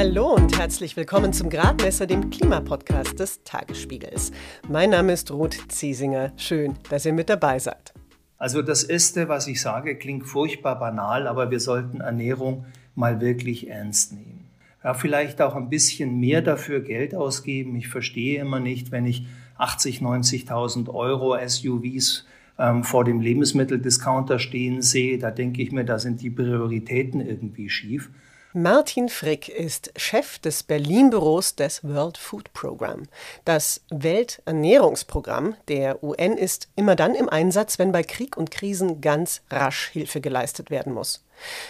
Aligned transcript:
Hallo 0.00 0.34
und 0.34 0.58
herzlich 0.58 0.96
willkommen 0.96 1.34
zum 1.34 1.50
Gradmesser, 1.50 2.06
dem 2.06 2.30
Klimapodcast 2.30 3.20
des 3.20 3.44
Tagesspiegels. 3.44 4.32
Mein 4.66 4.88
Name 4.88 5.12
ist 5.12 5.30
Ruth 5.30 5.58
Ziesinger. 5.68 6.32
Schön, 6.38 6.78
dass 6.88 7.04
ihr 7.04 7.12
mit 7.12 7.28
dabei 7.28 7.58
seid. 7.58 7.92
Also 8.38 8.62
das 8.62 8.82
Erste, 8.82 9.28
was 9.28 9.46
ich 9.46 9.60
sage, 9.60 9.96
klingt 9.96 10.24
furchtbar 10.24 10.78
banal, 10.78 11.26
aber 11.26 11.50
wir 11.50 11.60
sollten 11.60 12.00
Ernährung 12.00 12.64
mal 12.94 13.20
wirklich 13.20 13.68
ernst 13.68 14.14
nehmen. 14.14 14.48
Ja, 14.82 14.94
vielleicht 14.94 15.42
auch 15.42 15.54
ein 15.54 15.68
bisschen 15.68 16.18
mehr 16.18 16.40
dafür 16.40 16.80
Geld 16.80 17.14
ausgeben. 17.14 17.76
Ich 17.76 17.88
verstehe 17.88 18.40
immer 18.40 18.58
nicht, 18.58 18.92
wenn 18.92 19.04
ich 19.04 19.26
80, 19.58 20.00
90.000 20.00 20.88
Euro 20.88 21.36
SUVs 21.46 22.24
ähm, 22.58 22.84
vor 22.84 23.04
dem 23.04 23.20
Lebensmitteldiscounter 23.20 24.38
stehen 24.38 24.80
sehe, 24.80 25.18
da 25.18 25.30
denke 25.30 25.60
ich 25.60 25.72
mir, 25.72 25.84
da 25.84 25.98
sind 25.98 26.22
die 26.22 26.30
Prioritäten 26.30 27.20
irgendwie 27.20 27.68
schief. 27.68 28.10
Martin 28.52 29.08
Frick 29.08 29.48
ist 29.48 29.92
Chef 29.94 30.40
des 30.40 30.64
Berlin-Büros 30.64 31.54
des 31.54 31.84
World 31.84 32.18
Food 32.18 32.52
Program. 32.52 33.04
Das 33.44 33.80
Welternährungsprogramm 33.90 35.54
der 35.68 36.02
UN 36.02 36.36
ist 36.36 36.66
immer 36.74 36.96
dann 36.96 37.14
im 37.14 37.28
Einsatz, 37.28 37.78
wenn 37.78 37.92
bei 37.92 38.02
Krieg 38.02 38.36
und 38.36 38.50
Krisen 38.50 39.00
ganz 39.00 39.42
rasch 39.50 39.90
Hilfe 39.90 40.20
geleistet 40.20 40.68
werden 40.68 40.92
muss. 40.92 41.24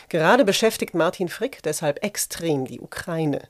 Gerade 0.08 0.42
beschäftigt 0.46 0.94
Martin 0.94 1.28
Frick 1.28 1.62
deshalb 1.64 2.02
extrem 2.02 2.64
die 2.64 2.80
Ukraine. 2.80 3.42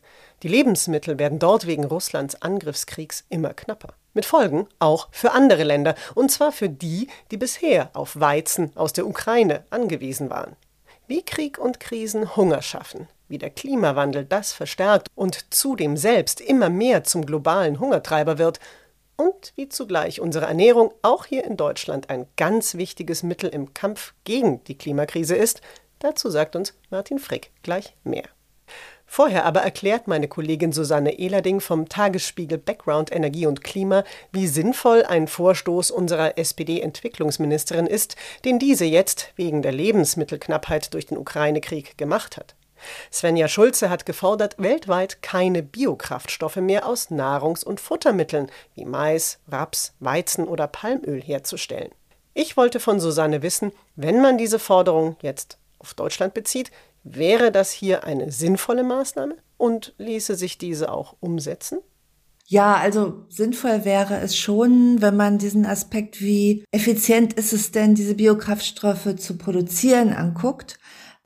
Die 0.42 0.48
Lebensmittel 0.48 1.20
werden 1.20 1.39
dort 1.39 1.69
wegen 1.69 1.84
Russlands 1.84 2.42
Angriffskriegs 2.42 3.27
immer 3.28 3.55
knapper. 3.55 3.95
Mit 4.12 4.27
Folgen 4.27 4.67
auch 4.81 5.06
für 5.12 5.31
andere 5.31 5.62
Länder, 5.62 5.95
und 6.17 6.33
zwar 6.33 6.51
für 6.51 6.69
die, 6.69 7.06
die 7.31 7.37
bisher 7.37 7.91
auf 7.92 8.19
Weizen 8.19 8.77
aus 8.77 8.92
der 8.92 9.06
Ukraine 9.06 9.67
angewiesen 9.70 10.31
waren. 10.31 10.56
Wie 11.06 11.23
Krieg 11.25 11.59
und 11.59 11.78
Krisen 11.78 12.34
Hunger 12.34 12.62
schaffen, 12.62 13.06
wie 13.30 13.39
der 13.39 13.51
Klimawandel 13.51 14.25
das 14.25 14.53
verstärkt 14.53 15.09
und 15.14 15.55
zudem 15.55 15.97
selbst 15.97 16.41
immer 16.41 16.69
mehr 16.69 17.05
zum 17.05 17.25
globalen 17.25 17.81
Hungertreiber 17.81 18.39
wird 18.39 18.61
und 19.17 19.53
wie 19.55 19.69
zugleich 19.69 20.20
unsere 20.20 20.47
Ernährung 20.47 20.92
auch 21.03 21.27
hier 21.27 21.45
in 21.45 21.56
Deutschland 21.56 22.11
ein 22.11 22.27
ganz 22.37 22.75
wichtiges 22.75 23.22
Mittel 23.22 23.50
im 23.50 23.75
Kampf 23.75 24.14
gegen 24.25 24.64
die 24.64 24.77
Klimakrise 24.77 25.37
ist, 25.37 25.61
dazu 25.98 26.31
sagt 26.31 26.56
uns 26.56 26.75
Martin 26.91 27.19
Frick 27.19 27.50
gleich 27.62 27.95
mehr. 28.03 28.25
Vorher 29.12 29.44
aber 29.44 29.61
erklärt 29.61 30.06
meine 30.06 30.28
Kollegin 30.28 30.72
Susanne 30.72 31.19
Ehlerding 31.19 31.61
vom 31.61 31.89
Tagesspiegel 31.89 32.59
Background 32.59 33.11
Energie 33.11 33.47
und 33.47 33.65
Klima, 33.65 34.05
wie 34.31 34.47
sinnvoll 34.47 35.03
ein 35.03 35.27
Vorstoß 35.27 35.91
unserer 35.91 36.39
SPD-Entwicklungsministerin 36.39 37.89
ist, 37.89 38.15
den 38.44 38.61
diese 38.61 38.84
jetzt 38.84 39.33
wegen 39.34 39.62
der 39.62 39.72
Lebensmittelknappheit 39.72 40.94
durch 40.94 41.06
den 41.06 41.19
Ukraine-Krieg 41.19 41.98
gemacht 41.98 42.37
hat. 42.37 42.55
Svenja 43.12 43.48
Schulze 43.48 43.91
hat 43.91 44.06
gefordert, 44.06 44.56
weltweit 44.59 45.23
keine 45.23 45.62
Biokraftstoffe 45.62 46.56
mehr 46.56 46.87
aus 46.87 47.11
Nahrungs- 47.11 47.64
und 47.64 47.81
Futtermitteln 47.81 48.50
wie 48.75 48.84
Mais, 48.84 49.39
Raps, 49.48 49.95
Weizen 50.00 50.47
oder 50.47 50.67
Palmöl 50.67 51.20
herzustellen. 51.20 51.91
Ich 52.34 52.56
wollte 52.56 52.81
von 52.81 53.00
Susanne 53.00 53.42
wissen, 53.42 53.72
wenn 53.97 54.20
man 54.20 54.39
diese 54.39 54.59
Forderung 54.59 55.17
jetzt 55.20 55.59
auf 55.78 55.95
Deutschland 55.95 56.34
bezieht, 56.34 56.70
wäre 57.03 57.50
das 57.50 57.70
hier 57.70 58.05
eine 58.05 58.31
sinnvolle 58.31 58.83
Maßnahme 58.83 59.37
und 59.56 59.94
ließe 59.98 60.34
sich 60.34 60.59
diese 60.59 60.92
auch 60.92 61.17
umsetzen? 61.20 61.78
Ja, 62.47 62.75
also 62.75 63.27
sinnvoll 63.28 63.84
wäre 63.84 64.19
es 64.19 64.37
schon, 64.37 65.00
wenn 65.00 65.17
man 65.17 65.39
diesen 65.39 65.65
Aspekt, 65.65 66.20
wie 66.20 66.65
effizient 66.72 67.33
ist 67.34 67.53
es 67.53 67.70
denn, 67.70 67.94
diese 67.94 68.17
Biokraftstoffe 68.17 69.15
zu 69.17 69.39
produzieren, 69.39 70.12
anguckt. 70.12 70.77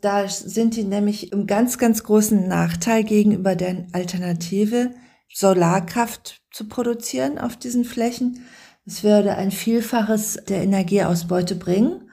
Da 0.04 0.28
sind 0.28 0.76
die 0.76 0.84
nämlich 0.84 1.32
im 1.32 1.46
ganz, 1.46 1.78
ganz 1.78 2.02
großen 2.02 2.46
Nachteil 2.46 3.04
gegenüber 3.04 3.56
der 3.56 3.86
Alternative, 3.92 4.90
Solarkraft 5.32 6.42
zu 6.50 6.68
produzieren 6.68 7.38
auf 7.38 7.56
diesen 7.56 7.86
Flächen. 7.86 8.44
Es 8.84 9.02
würde 9.02 9.36
ein 9.36 9.50
Vielfaches 9.50 10.38
der 10.46 10.62
Energieausbeute 10.62 11.54
bringen. 11.54 12.10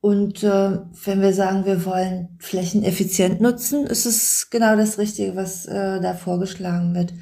Und 0.00 0.42
äh, 0.42 0.80
wenn 1.04 1.20
wir 1.20 1.32
sagen, 1.32 1.66
wir 1.66 1.84
wollen 1.84 2.36
Flächen 2.40 2.82
effizient 2.82 3.40
nutzen, 3.40 3.86
ist 3.86 4.06
es 4.06 4.50
genau 4.50 4.74
das 4.74 4.98
Richtige, 4.98 5.36
was 5.36 5.66
äh, 5.66 6.00
da 6.00 6.14
vorgeschlagen 6.14 6.96
wird. 6.96 7.12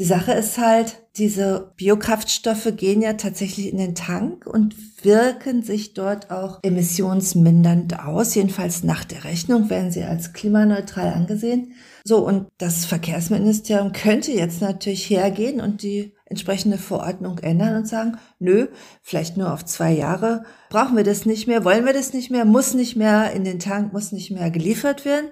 Die 0.00 0.06
Sache 0.06 0.32
ist 0.32 0.56
halt, 0.56 1.02
diese 1.16 1.74
Biokraftstoffe 1.76 2.72
gehen 2.74 3.02
ja 3.02 3.12
tatsächlich 3.12 3.70
in 3.70 3.76
den 3.76 3.94
Tank 3.94 4.46
und 4.46 4.74
wirken 5.04 5.62
sich 5.62 5.92
dort 5.92 6.30
auch 6.30 6.60
emissionsmindernd 6.62 8.00
aus. 8.00 8.34
Jedenfalls 8.34 8.82
nach 8.82 9.04
der 9.04 9.24
Rechnung 9.24 9.68
werden 9.68 9.90
sie 9.90 10.02
als 10.02 10.32
klimaneutral 10.32 11.12
angesehen. 11.12 11.74
So, 12.02 12.26
und 12.26 12.46
das 12.56 12.86
Verkehrsministerium 12.86 13.92
könnte 13.92 14.32
jetzt 14.32 14.62
natürlich 14.62 15.10
hergehen 15.10 15.60
und 15.60 15.82
die 15.82 16.14
entsprechende 16.24 16.78
Verordnung 16.78 17.36
ändern 17.40 17.76
und 17.76 17.86
sagen, 17.86 18.16
nö, 18.38 18.68
vielleicht 19.02 19.36
nur 19.36 19.52
auf 19.52 19.66
zwei 19.66 19.92
Jahre, 19.92 20.44
brauchen 20.70 20.96
wir 20.96 21.04
das 21.04 21.26
nicht 21.26 21.46
mehr, 21.46 21.62
wollen 21.62 21.84
wir 21.84 21.92
das 21.92 22.14
nicht 22.14 22.30
mehr, 22.30 22.46
muss 22.46 22.72
nicht 22.72 22.96
mehr 22.96 23.32
in 23.32 23.44
den 23.44 23.58
Tank, 23.58 23.92
muss 23.92 24.12
nicht 24.12 24.30
mehr 24.30 24.50
geliefert 24.50 25.04
werden. 25.04 25.28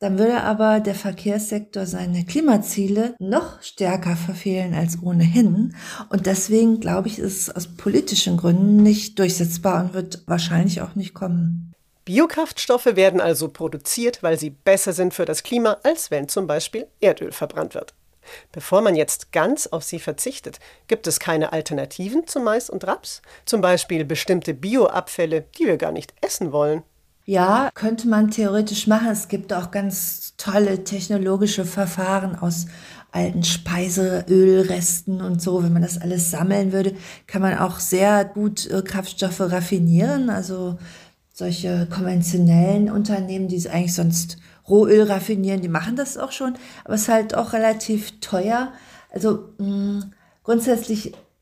Dann 0.00 0.18
würde 0.18 0.42
aber 0.42 0.80
der 0.80 0.94
Verkehrssektor 0.94 1.86
seine 1.86 2.24
Klimaziele 2.24 3.14
noch 3.18 3.60
stärker 3.62 4.14
verfehlen 4.16 4.74
als 4.74 5.02
ohnehin. 5.02 5.74
Und 6.08 6.26
deswegen, 6.26 6.78
glaube 6.78 7.08
ich, 7.08 7.18
ist 7.18 7.48
es 7.48 7.50
aus 7.54 7.76
politischen 7.76 8.36
Gründen 8.36 8.76
nicht 8.76 9.18
durchsetzbar 9.18 9.84
und 9.84 9.94
wird 9.94 10.22
wahrscheinlich 10.26 10.82
auch 10.82 10.94
nicht 10.94 11.14
kommen. 11.14 11.72
Biokraftstoffe 12.04 12.96
werden 12.96 13.20
also 13.20 13.48
produziert, 13.48 14.22
weil 14.22 14.38
sie 14.38 14.50
besser 14.50 14.92
sind 14.92 15.12
für 15.12 15.26
das 15.26 15.42
Klima, 15.42 15.78
als 15.82 16.10
wenn 16.10 16.28
zum 16.28 16.46
Beispiel 16.46 16.86
Erdöl 17.00 17.32
verbrannt 17.32 17.74
wird. 17.74 17.92
Bevor 18.52 18.80
man 18.80 18.94
jetzt 18.94 19.32
ganz 19.32 19.66
auf 19.66 19.82
sie 19.84 19.98
verzichtet, 19.98 20.58
gibt 20.86 21.06
es 21.06 21.20
keine 21.20 21.52
Alternativen 21.52 22.26
zu 22.26 22.40
Mais 22.40 22.70
und 22.70 22.86
Raps, 22.86 23.20
zum 23.44 23.60
Beispiel 23.60 24.04
bestimmte 24.04 24.54
Bioabfälle, 24.54 25.46
die 25.58 25.66
wir 25.66 25.76
gar 25.76 25.92
nicht 25.92 26.14
essen 26.20 26.52
wollen. 26.52 26.82
Ja, 27.28 27.68
könnte 27.74 28.08
man 28.08 28.30
theoretisch 28.30 28.86
machen. 28.86 29.08
Es 29.08 29.28
gibt 29.28 29.52
auch 29.52 29.70
ganz 29.70 30.32
tolle 30.38 30.82
technologische 30.84 31.66
Verfahren 31.66 32.36
aus 32.36 32.64
alten 33.12 33.44
Speiseölresten 33.44 35.20
und 35.20 35.42
so. 35.42 35.62
Wenn 35.62 35.74
man 35.74 35.82
das 35.82 36.00
alles 36.00 36.30
sammeln 36.30 36.72
würde, 36.72 36.94
kann 37.26 37.42
man 37.42 37.58
auch 37.58 37.80
sehr 37.80 38.24
gut 38.24 38.66
äh, 38.70 38.80
Kraftstoffe 38.80 39.40
raffinieren. 39.42 40.30
Also 40.30 40.78
solche 41.30 41.86
konventionellen 41.90 42.90
Unternehmen, 42.90 43.48
die 43.48 43.68
eigentlich 43.68 43.94
sonst 43.94 44.38
Rohöl 44.66 45.02
raffinieren, 45.02 45.60
die 45.60 45.68
machen 45.68 45.96
das 45.96 46.16
auch 46.16 46.32
schon. 46.32 46.54
Aber 46.84 46.94
es 46.94 47.02
ist 47.02 47.08
halt 47.08 47.34
auch 47.34 47.52
relativ 47.52 48.20
teuer. 48.20 48.72
Also 49.12 49.50
mh, 49.58 49.66
mm, 49.66 50.12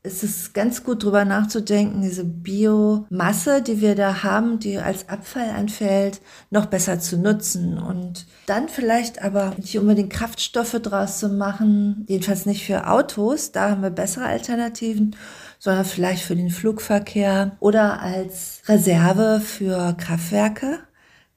grundsätzlich 0.07 0.23
ist 0.23 0.23
es 0.23 0.53
ganz 0.53 0.83
gut 0.83 1.03
drüber 1.03 1.25
nachzudenken, 1.25 2.01
diese 2.01 2.23
Biomasse, 2.23 3.61
die 3.61 3.81
wir 3.81 3.95
da 3.95 4.23
haben, 4.23 4.59
die 4.59 4.77
als 4.77 5.09
Abfall 5.09 5.49
anfällt, 5.49 6.21
noch 6.49 6.67
besser 6.67 6.99
zu 6.99 7.17
nutzen 7.17 7.77
und 7.77 8.25
dann 8.45 8.69
vielleicht 8.69 9.21
aber 9.21 9.53
nicht 9.57 9.77
unbedingt 9.77 10.11
Kraftstoffe 10.11 10.79
draus 10.81 11.19
zu 11.19 11.29
machen, 11.29 12.05
jedenfalls 12.07 12.45
nicht 12.45 12.65
für 12.65 12.87
Autos, 12.89 13.51
da 13.51 13.71
haben 13.71 13.81
wir 13.81 13.89
bessere 13.89 14.25
Alternativen, 14.25 15.15
sondern 15.59 15.85
vielleicht 15.85 16.23
für 16.23 16.35
den 16.35 16.49
Flugverkehr 16.49 17.55
oder 17.59 18.01
als 18.01 18.61
Reserve 18.67 19.41
für 19.41 19.95
Kraftwerke. 19.97 20.79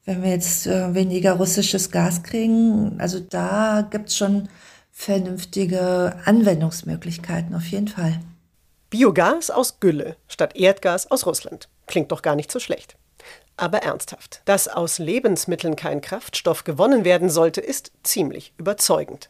Wenn 0.03 0.23
wir 0.23 0.31
jetzt 0.31 0.65
äh, 0.65 0.95
weniger 0.95 1.33
russisches 1.33 1.91
Gas 1.91 2.23
kriegen, 2.23 2.99
also 2.99 3.19
da 3.19 3.87
gibt's 3.87 4.17
schon 4.17 4.49
vernünftige 4.91 6.15
Anwendungsmöglichkeiten 6.25 7.53
auf 7.55 7.67
jeden 7.67 7.87
Fall. 7.87 8.19
Biogas 8.91 9.49
aus 9.49 9.79
Gülle 9.79 10.17
statt 10.27 10.53
Erdgas 10.57 11.09
aus 11.09 11.25
Russland. 11.25 11.69
Klingt 11.87 12.11
doch 12.11 12.21
gar 12.21 12.35
nicht 12.35 12.51
so 12.51 12.59
schlecht. 12.59 12.97
Aber 13.55 13.77
ernsthaft, 13.77 14.41
dass 14.43 14.67
aus 14.67 14.99
Lebensmitteln 14.99 15.77
kein 15.77 16.01
Kraftstoff 16.01 16.65
gewonnen 16.65 17.05
werden 17.05 17.29
sollte, 17.29 17.61
ist 17.61 17.93
ziemlich 18.03 18.53
überzeugend. 18.57 19.29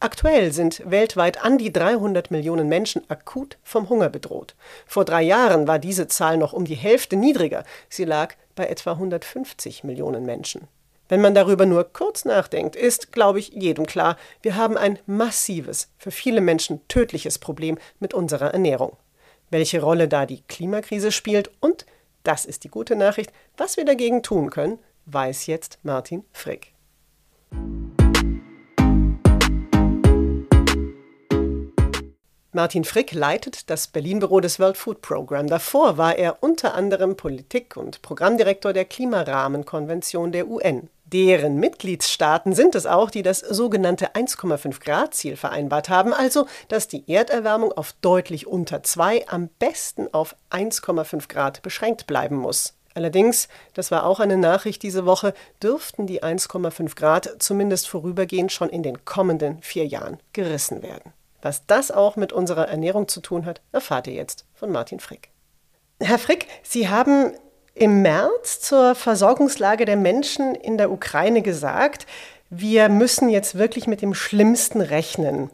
Aktuell 0.00 0.50
sind 0.50 0.90
weltweit 0.90 1.44
an 1.44 1.58
die 1.58 1.70
300 1.70 2.30
Millionen 2.30 2.70
Menschen 2.70 3.02
akut 3.10 3.58
vom 3.62 3.90
Hunger 3.90 4.08
bedroht. 4.08 4.54
Vor 4.86 5.04
drei 5.04 5.20
Jahren 5.20 5.68
war 5.68 5.78
diese 5.78 6.08
Zahl 6.08 6.38
noch 6.38 6.54
um 6.54 6.64
die 6.64 6.74
Hälfte 6.74 7.16
niedriger. 7.16 7.64
Sie 7.90 8.06
lag 8.06 8.34
bei 8.54 8.66
etwa 8.66 8.92
150 8.92 9.84
Millionen 9.84 10.24
Menschen. 10.24 10.68
Wenn 11.12 11.20
man 11.20 11.34
darüber 11.34 11.66
nur 11.66 11.84
kurz 11.92 12.24
nachdenkt, 12.24 12.74
ist, 12.74 13.12
glaube 13.12 13.38
ich, 13.38 13.50
jedem 13.50 13.84
klar, 13.84 14.16
wir 14.40 14.56
haben 14.56 14.78
ein 14.78 14.98
massives, 15.04 15.90
für 15.98 16.10
viele 16.10 16.40
Menschen 16.40 16.80
tödliches 16.88 17.38
Problem 17.38 17.76
mit 18.00 18.14
unserer 18.14 18.54
Ernährung. 18.54 18.96
Welche 19.50 19.82
Rolle 19.82 20.08
da 20.08 20.24
die 20.24 20.40
Klimakrise 20.48 21.12
spielt 21.12 21.50
und, 21.60 21.84
das 22.22 22.46
ist 22.46 22.64
die 22.64 22.70
gute 22.70 22.96
Nachricht, 22.96 23.30
was 23.58 23.76
wir 23.76 23.84
dagegen 23.84 24.22
tun 24.22 24.48
können, 24.48 24.78
weiß 25.04 25.48
jetzt 25.48 25.78
Martin 25.82 26.24
Frick. 26.32 26.72
Martin 32.54 32.84
Frick 32.84 33.12
leitet 33.12 33.68
das 33.68 33.86
Berlin-Büro 33.86 34.40
des 34.40 34.58
World 34.58 34.78
Food 34.78 35.02
Program. 35.02 35.46
Davor 35.46 35.98
war 35.98 36.16
er 36.16 36.42
unter 36.42 36.72
anderem 36.74 37.16
Politik- 37.16 37.76
und 37.76 38.00
Programmdirektor 38.00 38.72
der 38.72 38.86
Klimarahmenkonvention 38.86 40.32
der 40.32 40.48
UN. 40.48 40.88
Deren 41.12 41.56
Mitgliedstaaten 41.56 42.54
sind 42.54 42.74
es 42.74 42.86
auch, 42.86 43.10
die 43.10 43.22
das 43.22 43.40
sogenannte 43.40 44.14
1,5 44.14 44.80
Grad 44.80 45.14
Ziel 45.14 45.36
vereinbart 45.36 45.90
haben, 45.90 46.14
also 46.14 46.46
dass 46.68 46.88
die 46.88 47.10
Erderwärmung 47.10 47.72
auf 47.72 47.92
deutlich 48.00 48.46
unter 48.46 48.82
2, 48.82 49.28
am 49.28 49.48
besten 49.58 50.08
auf 50.12 50.34
1,5 50.50 51.28
Grad 51.28 51.60
beschränkt 51.60 52.06
bleiben 52.06 52.36
muss. 52.36 52.74
Allerdings, 52.94 53.48
das 53.74 53.90
war 53.90 54.06
auch 54.06 54.20
eine 54.20 54.36
Nachricht 54.36 54.82
diese 54.82 55.04
Woche, 55.04 55.34
dürften 55.62 56.06
die 56.06 56.22
1,5 56.22 56.94
Grad 56.94 57.36
zumindest 57.38 57.88
vorübergehend 57.88 58.52
schon 58.52 58.68
in 58.68 58.82
den 58.82 59.04
kommenden 59.04 59.62
vier 59.62 59.86
Jahren 59.86 60.18
gerissen 60.32 60.82
werden. 60.82 61.12
Was 61.42 61.66
das 61.66 61.90
auch 61.90 62.16
mit 62.16 62.32
unserer 62.32 62.68
Ernährung 62.68 63.08
zu 63.08 63.20
tun 63.20 63.44
hat, 63.44 63.60
erfahrt 63.72 64.06
ihr 64.06 64.14
jetzt 64.14 64.46
von 64.54 64.70
Martin 64.70 65.00
Frick. 65.00 65.30
Herr 66.00 66.18
Frick, 66.18 66.46
Sie 66.62 66.88
haben 66.88 67.32
im 67.74 68.02
März 68.02 68.60
zur 68.60 68.94
Versorgungslage 68.94 69.84
der 69.84 69.96
Menschen 69.96 70.54
in 70.54 70.78
der 70.78 70.90
Ukraine 70.90 71.42
gesagt, 71.42 72.06
wir 72.50 72.88
müssen 72.88 73.28
jetzt 73.28 73.56
wirklich 73.56 73.86
mit 73.86 74.02
dem 74.02 74.14
Schlimmsten 74.14 74.80
rechnen. 74.80 75.50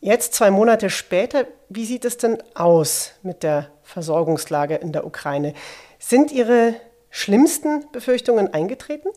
Jetzt, 0.00 0.34
zwei 0.34 0.50
Monate 0.50 0.90
später, 0.90 1.46
wie 1.68 1.84
sieht 1.84 2.04
es 2.04 2.16
denn 2.16 2.38
aus 2.54 3.14
mit 3.22 3.42
der 3.42 3.70
Versorgungslage 3.82 4.76
in 4.76 4.92
der 4.92 5.06
Ukraine? 5.06 5.54
Sind 5.98 6.32
Ihre 6.32 6.74
schlimmsten 7.10 7.84
Befürchtungen 7.92 8.52
eingetreten? 8.52 9.08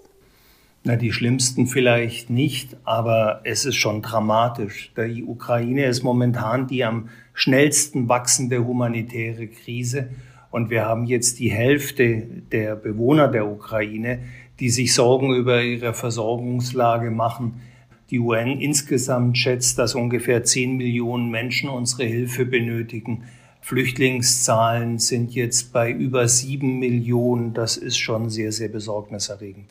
Na, 0.84 0.96
die 0.96 1.12
schlimmsten 1.12 1.68
vielleicht 1.68 2.32
nicht, 2.32 2.76
aber 2.84 3.42
es 3.44 3.66
ist 3.66 3.76
schon 3.76 4.02
dramatisch. 4.02 4.92
Die 4.98 5.24
Ukraine 5.24 5.86
ist 5.86 6.02
momentan 6.02 6.66
die 6.66 6.84
am 6.84 7.10
schnellsten 7.34 8.10
wachsende 8.10 8.66
humanitäre 8.66 9.48
Krise. 9.48 10.10
Und 10.52 10.70
wir 10.70 10.86
haben 10.86 11.06
jetzt 11.06 11.40
die 11.40 11.50
Hälfte 11.50 12.24
der 12.52 12.76
Bewohner 12.76 13.30
der 13.30 13.48
Ukraine, 13.48 14.20
die 14.60 14.70
sich 14.70 14.94
Sorgen 14.94 15.34
über 15.34 15.64
ihre 15.64 15.94
Versorgungslage 15.94 17.10
machen. 17.10 17.62
Die 18.10 18.20
UN 18.20 18.60
insgesamt 18.60 19.38
schätzt, 19.38 19.80
dass 19.80 19.96
ungefähr 19.96 20.44
10 20.44 20.76
Millionen 20.76 21.32
Menschen 21.32 21.70
unsere 21.70 22.04
Hilfe 22.04 22.46
benötigen. 22.46 23.24
Flüchtlingszahlen 23.62 25.00
sind 25.00 25.34
jetzt 25.34 25.72
bei 25.72 25.90
über 25.90 26.28
sieben 26.28 26.80
Millionen. 26.80 27.54
Das 27.54 27.78
ist 27.78 27.98
schon 27.98 28.30
sehr, 28.30 28.52
sehr 28.52 28.70
besorgniserregend. 28.70 29.70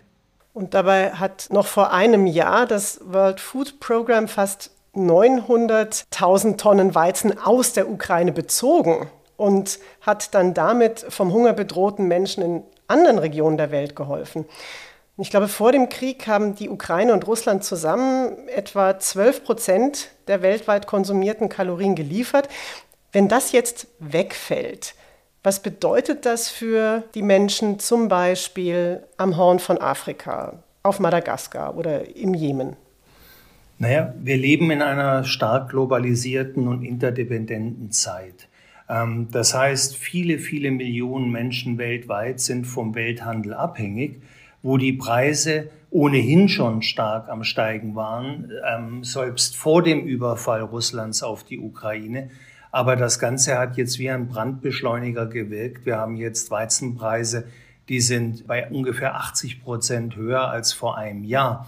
Und 0.54 0.72
dabei 0.72 1.10
hat 1.10 1.48
noch 1.52 1.66
vor 1.66 1.92
einem 1.92 2.26
Jahr 2.26 2.66
das 2.66 3.00
World 3.04 3.38
Food 3.38 3.78
Program 3.80 4.28
fast 4.28 4.70
900.000 4.94 6.56
Tonnen 6.56 6.94
Weizen 6.94 7.38
aus 7.38 7.74
der 7.74 7.90
Ukraine 7.90 8.32
bezogen 8.32 9.06
und 9.40 9.78
hat 10.02 10.34
dann 10.34 10.52
damit 10.52 11.06
vom 11.08 11.32
Hunger 11.32 11.54
bedrohten 11.54 12.06
Menschen 12.06 12.42
in 12.42 12.62
anderen 12.88 13.18
Regionen 13.18 13.56
der 13.56 13.70
Welt 13.70 13.96
geholfen. 13.96 14.44
Ich 15.16 15.30
glaube, 15.30 15.48
vor 15.48 15.72
dem 15.72 15.88
Krieg 15.88 16.26
haben 16.26 16.54
die 16.54 16.68
Ukraine 16.68 17.14
und 17.14 17.26
Russland 17.26 17.64
zusammen 17.64 18.48
etwa 18.48 18.98
12 18.98 19.44
Prozent 19.44 20.10
der 20.28 20.42
weltweit 20.42 20.86
konsumierten 20.86 21.48
Kalorien 21.48 21.94
geliefert. 21.94 22.48
Wenn 23.12 23.28
das 23.28 23.52
jetzt 23.52 23.86
wegfällt, 23.98 24.94
was 25.42 25.60
bedeutet 25.60 26.26
das 26.26 26.50
für 26.50 27.02
die 27.14 27.22
Menschen 27.22 27.78
zum 27.78 28.08
Beispiel 28.08 29.02
am 29.16 29.38
Horn 29.38 29.58
von 29.58 29.78
Afrika, 29.78 30.62
auf 30.82 31.00
Madagaskar 31.00 31.76
oder 31.76 32.14
im 32.14 32.34
Jemen? 32.34 32.76
Naja, 33.78 34.12
wir 34.18 34.36
leben 34.36 34.70
in 34.70 34.82
einer 34.82 35.24
stark 35.24 35.70
globalisierten 35.70 36.68
und 36.68 36.84
interdependenten 36.84 37.90
Zeit. 37.90 38.49
Ähm, 38.90 39.28
das 39.30 39.54
heißt, 39.54 39.96
viele, 39.96 40.38
viele 40.38 40.70
Millionen 40.70 41.30
Menschen 41.30 41.78
weltweit 41.78 42.40
sind 42.40 42.66
vom 42.66 42.94
Welthandel 42.94 43.54
abhängig, 43.54 44.20
wo 44.62 44.76
die 44.76 44.92
Preise 44.92 45.70
ohnehin 45.90 46.48
schon 46.48 46.82
stark 46.82 47.28
am 47.28 47.44
Steigen 47.44 47.94
waren, 47.94 48.50
ähm, 48.68 49.04
selbst 49.04 49.56
vor 49.56 49.82
dem 49.82 50.04
Überfall 50.04 50.62
Russlands 50.62 51.22
auf 51.22 51.44
die 51.44 51.58
Ukraine. 51.58 52.30
Aber 52.72 52.94
das 52.94 53.18
Ganze 53.18 53.58
hat 53.58 53.76
jetzt 53.76 53.98
wie 53.98 54.10
ein 54.10 54.28
Brandbeschleuniger 54.28 55.26
gewirkt. 55.26 55.86
Wir 55.86 55.96
haben 55.96 56.16
jetzt 56.16 56.50
Weizenpreise, 56.50 57.46
die 57.88 58.00
sind 58.00 58.46
bei 58.46 58.68
ungefähr 58.70 59.16
80 59.16 59.62
Prozent 59.62 60.14
höher 60.14 60.48
als 60.48 60.72
vor 60.72 60.96
einem 60.96 61.24
Jahr. 61.24 61.66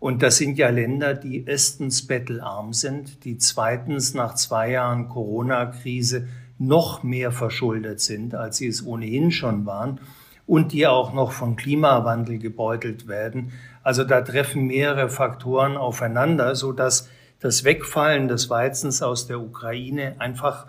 Und 0.00 0.22
das 0.22 0.38
sind 0.38 0.56
ja 0.56 0.70
Länder, 0.70 1.12
die 1.12 1.44
erstens 1.44 2.06
bettelarm 2.06 2.72
sind, 2.72 3.24
die 3.24 3.36
zweitens 3.36 4.14
nach 4.14 4.34
zwei 4.34 4.70
Jahren 4.70 5.08
Corona-Krise 5.08 6.28
noch 6.58 7.02
mehr 7.02 7.32
verschuldet 7.32 8.00
sind, 8.00 8.34
als 8.34 8.56
sie 8.56 8.66
es 8.66 8.84
ohnehin 8.84 9.30
schon 9.30 9.66
waren 9.66 10.00
und 10.46 10.72
die 10.72 10.86
auch 10.86 11.12
noch 11.12 11.32
von 11.32 11.56
Klimawandel 11.56 12.38
gebeutelt 12.38 13.06
werden. 13.06 13.52
Also 13.82 14.04
da 14.04 14.22
treffen 14.22 14.66
mehrere 14.66 15.08
Faktoren 15.08 15.76
aufeinander, 15.76 16.54
so 16.54 16.72
dass 16.72 17.08
das 17.40 17.64
Wegfallen 17.64 18.28
des 18.28 18.50
Weizens 18.50 19.02
aus 19.02 19.26
der 19.26 19.40
Ukraine 19.40 20.16
einfach 20.18 20.66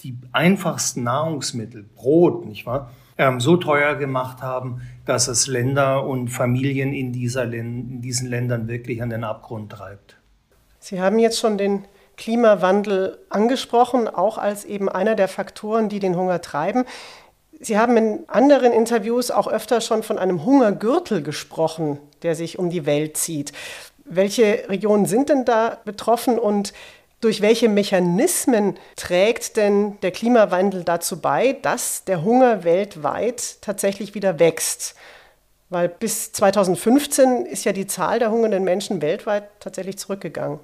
die 0.00 0.18
einfachsten 0.32 1.04
Nahrungsmittel, 1.04 1.82
Brot, 1.82 2.44
nicht 2.46 2.66
wahr, 2.66 2.90
ähm, 3.16 3.40
so 3.40 3.56
teuer 3.56 3.94
gemacht 3.94 4.42
haben, 4.42 4.82
dass 5.06 5.28
es 5.28 5.46
Länder 5.46 6.04
und 6.06 6.28
Familien 6.28 6.92
in, 6.92 7.12
dieser, 7.12 7.52
in 7.52 8.00
diesen 8.00 8.28
Ländern 8.28 8.68
wirklich 8.68 9.02
an 9.02 9.10
den 9.10 9.24
Abgrund 9.24 9.72
treibt. 9.72 10.16
Sie 10.80 11.00
haben 11.00 11.18
jetzt 11.18 11.38
schon 11.38 11.56
den 11.56 11.84
Klimawandel 12.16 13.18
angesprochen, 13.28 14.08
auch 14.08 14.38
als 14.38 14.64
eben 14.64 14.88
einer 14.88 15.14
der 15.14 15.28
Faktoren, 15.28 15.88
die 15.88 16.00
den 16.00 16.16
Hunger 16.16 16.40
treiben. 16.40 16.84
Sie 17.60 17.78
haben 17.78 17.96
in 17.96 18.24
anderen 18.28 18.72
Interviews 18.72 19.30
auch 19.30 19.46
öfter 19.46 19.80
schon 19.80 20.02
von 20.02 20.18
einem 20.18 20.44
Hungergürtel 20.44 21.22
gesprochen, 21.22 21.98
der 22.22 22.34
sich 22.34 22.58
um 22.58 22.70
die 22.70 22.86
Welt 22.86 23.16
zieht. 23.16 23.52
Welche 24.04 24.68
Regionen 24.68 25.06
sind 25.06 25.28
denn 25.28 25.44
da 25.44 25.78
betroffen 25.84 26.38
und 26.38 26.72
durch 27.20 27.40
welche 27.40 27.70
Mechanismen 27.70 28.76
trägt 28.96 29.56
denn 29.56 29.98
der 30.02 30.10
Klimawandel 30.10 30.84
dazu 30.84 31.20
bei, 31.20 31.56
dass 31.62 32.04
der 32.04 32.22
Hunger 32.22 32.64
weltweit 32.64 33.62
tatsächlich 33.62 34.14
wieder 34.14 34.38
wächst? 34.38 34.94
Weil 35.70 35.88
bis 35.88 36.32
2015 36.32 37.46
ist 37.46 37.64
ja 37.64 37.72
die 37.72 37.86
Zahl 37.86 38.18
der 38.18 38.30
hungernden 38.30 38.62
Menschen 38.62 39.00
weltweit 39.00 39.48
tatsächlich 39.58 39.96
zurückgegangen. 39.96 40.60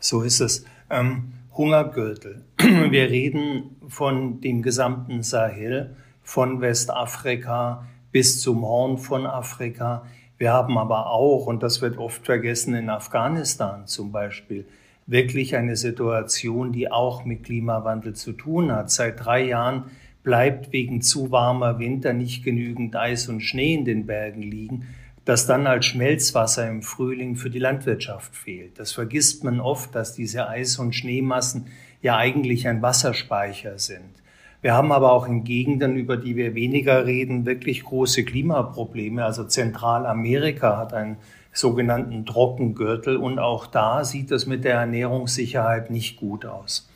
So 0.00 0.22
ist 0.22 0.40
es. 0.40 0.64
Ähm, 0.90 1.32
Hungergürtel. 1.56 2.44
Wir 2.58 3.10
reden 3.10 3.76
von 3.88 4.40
dem 4.40 4.62
gesamten 4.62 5.22
Sahel, 5.22 5.96
von 6.22 6.60
Westafrika 6.60 7.86
bis 8.10 8.40
zum 8.40 8.62
Horn 8.62 8.98
von 8.98 9.26
Afrika. 9.26 10.04
Wir 10.36 10.52
haben 10.52 10.76
aber 10.78 11.10
auch, 11.10 11.46
und 11.46 11.62
das 11.62 11.80
wird 11.80 11.98
oft 11.98 12.24
vergessen, 12.24 12.74
in 12.74 12.90
Afghanistan 12.90 13.86
zum 13.86 14.12
Beispiel, 14.12 14.66
wirklich 15.06 15.56
eine 15.56 15.76
Situation, 15.76 16.72
die 16.72 16.90
auch 16.90 17.24
mit 17.24 17.44
Klimawandel 17.44 18.14
zu 18.14 18.32
tun 18.32 18.72
hat. 18.72 18.90
Seit 18.90 19.24
drei 19.24 19.44
Jahren 19.44 19.84
bleibt 20.22 20.72
wegen 20.72 21.02
zu 21.02 21.30
warmer 21.30 21.78
Winter 21.78 22.12
nicht 22.12 22.44
genügend 22.44 22.96
Eis 22.96 23.28
und 23.28 23.42
Schnee 23.42 23.74
in 23.74 23.84
den 23.84 24.06
Bergen 24.06 24.42
liegen, 24.42 24.86
das 25.24 25.46
dann 25.46 25.66
als 25.66 25.86
Schmelzwasser 25.86 26.68
im 26.68 26.82
Frühling 26.82 27.36
für 27.36 27.50
die 27.50 27.58
Landwirtschaft 27.58 28.36
fehlt. 28.36 28.78
Das 28.78 28.92
vergisst 28.92 29.42
man 29.44 29.60
oft, 29.60 29.94
dass 29.94 30.12
diese 30.12 30.48
Eis- 30.48 30.78
und 30.78 30.94
Schneemassen 30.94 31.66
ja 32.02 32.16
eigentlich 32.16 32.68
ein 32.68 32.82
Wasserspeicher 32.82 33.78
sind. 33.78 34.22
Wir 34.60 34.74
haben 34.74 34.92
aber 34.92 35.12
auch 35.12 35.26
in 35.26 35.44
Gegenden, 35.44 35.96
über 35.96 36.16
die 36.16 36.36
wir 36.36 36.54
weniger 36.54 37.04
reden, 37.04 37.44
wirklich 37.44 37.84
große 37.84 38.24
Klimaprobleme. 38.24 39.24
Also 39.24 39.44
Zentralamerika 39.44 40.78
hat 40.78 40.94
einen 40.94 41.16
sogenannten 41.52 42.26
Trockengürtel 42.26 43.16
und 43.16 43.38
auch 43.38 43.66
da 43.66 44.04
sieht 44.04 44.30
es 44.30 44.46
mit 44.46 44.64
der 44.64 44.76
Ernährungssicherheit 44.76 45.90
nicht 45.90 46.16
gut 46.16 46.46
aus. 46.46 46.90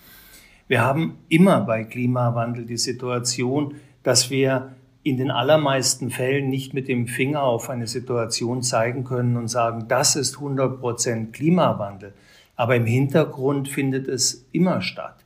Wir 0.66 0.82
haben 0.82 1.18
immer 1.28 1.60
bei 1.62 1.84
Klimawandel 1.84 2.66
die 2.66 2.76
Situation, 2.76 3.76
dass 4.02 4.30
wir 4.30 4.74
in 5.02 5.16
den 5.16 5.30
allermeisten 5.30 6.10
Fällen 6.10 6.48
nicht 6.48 6.74
mit 6.74 6.88
dem 6.88 7.06
Finger 7.06 7.42
auf 7.42 7.70
eine 7.70 7.86
Situation 7.86 8.62
zeigen 8.62 9.04
können 9.04 9.36
und 9.36 9.48
sagen, 9.48 9.86
das 9.88 10.16
ist 10.16 10.36
100 10.36 10.80
Prozent 10.80 11.32
Klimawandel. 11.32 12.12
Aber 12.56 12.74
im 12.76 12.86
Hintergrund 12.86 13.68
findet 13.68 14.08
es 14.08 14.46
immer 14.52 14.82
statt. 14.82 15.24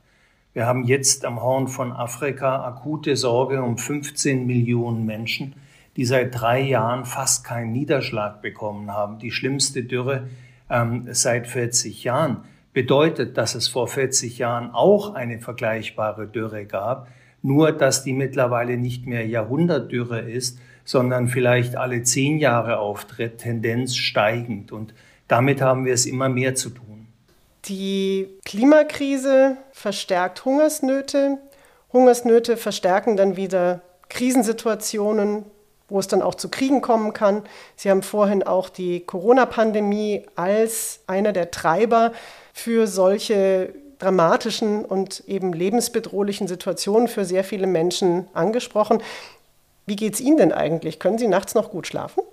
Wir 0.53 0.67
haben 0.67 0.83
jetzt 0.83 1.25
am 1.25 1.41
Horn 1.41 1.67
von 1.67 1.91
Afrika 1.91 2.63
akute 2.63 3.17
Sorge 3.17 3.63
um 3.63 3.79
15 3.79 4.45
Millionen 4.45 5.03
Menschen, 5.05 5.55
die 5.97 6.05
seit 6.05 6.39
drei 6.39 6.61
Jahren 6.61 7.05
fast 7.05 7.43
keinen 7.43 7.71
Niederschlag 7.71 8.41
bekommen 8.41 8.91
haben. 8.91 9.17
Die 9.17 9.31
schlimmste 9.31 9.83
Dürre 9.83 10.27
ähm, 10.69 11.07
seit 11.11 11.47
40 11.47 12.03
Jahren 12.03 12.43
bedeutet, 12.73 13.37
dass 13.37 13.55
es 13.55 13.67
vor 13.67 13.87
40 13.87 14.37
Jahren 14.37 14.71
auch 14.71 15.15
eine 15.15 15.39
vergleichbare 15.39 16.27
Dürre 16.27 16.65
gab, 16.65 17.07
nur 17.43 17.71
dass 17.73 18.03
die 18.03 18.13
mittlerweile 18.13 18.77
nicht 18.77 19.05
mehr 19.05 19.27
Jahrhundertdürre 19.27 20.21
ist, 20.21 20.57
sondern 20.85 21.27
vielleicht 21.27 21.75
alle 21.75 22.03
zehn 22.03 22.39
Jahre 22.39 22.79
auftritt, 22.79 23.37
Tendenz 23.37 23.95
steigend. 23.95 24.71
Und 24.71 24.93
damit 25.27 25.61
haben 25.61 25.85
wir 25.85 25.93
es 25.93 26.05
immer 26.05 26.29
mehr 26.29 26.55
zu 26.55 26.69
tun. 26.69 27.07
Die 27.65 28.27
Klimakrise 28.45 29.57
verstärkt 29.71 30.43
Hungersnöte. 30.43 31.37
Hungersnöte 31.93 32.57
verstärken 32.57 33.15
dann 33.15 33.37
wieder 33.37 33.81
Krisensituationen, 34.09 35.45
wo 35.87 35.99
es 35.99 36.07
dann 36.07 36.21
auch 36.21 36.35
zu 36.35 36.49
Kriegen 36.49 36.81
kommen 36.81 37.13
kann. 37.13 37.43
Sie 37.75 37.89
haben 37.89 38.01
vorhin 38.01 38.43
auch 38.43 38.69
die 38.69 39.01
Corona-Pandemie 39.01 40.25
als 40.35 41.01
einer 41.07 41.31
der 41.31 41.51
Treiber 41.51 42.11
für 42.53 42.87
solche 42.87 43.73
dramatischen 44.03 44.83
und 44.85 45.23
eben 45.27 45.53
lebensbedrohlichen 45.53 46.47
Situationen 46.47 47.07
für 47.07 47.25
sehr 47.25 47.43
viele 47.43 47.67
Menschen 47.67 48.27
angesprochen. 48.33 49.01
Wie 49.85 49.95
geht 49.95 50.13
es 50.13 50.21
Ihnen 50.21 50.37
denn 50.37 50.51
eigentlich? 50.51 50.99
Können 50.99 51.17
Sie 51.17 51.27
nachts 51.27 51.55
noch 51.55 51.71
gut 51.71 51.87
schlafen? 51.87 52.23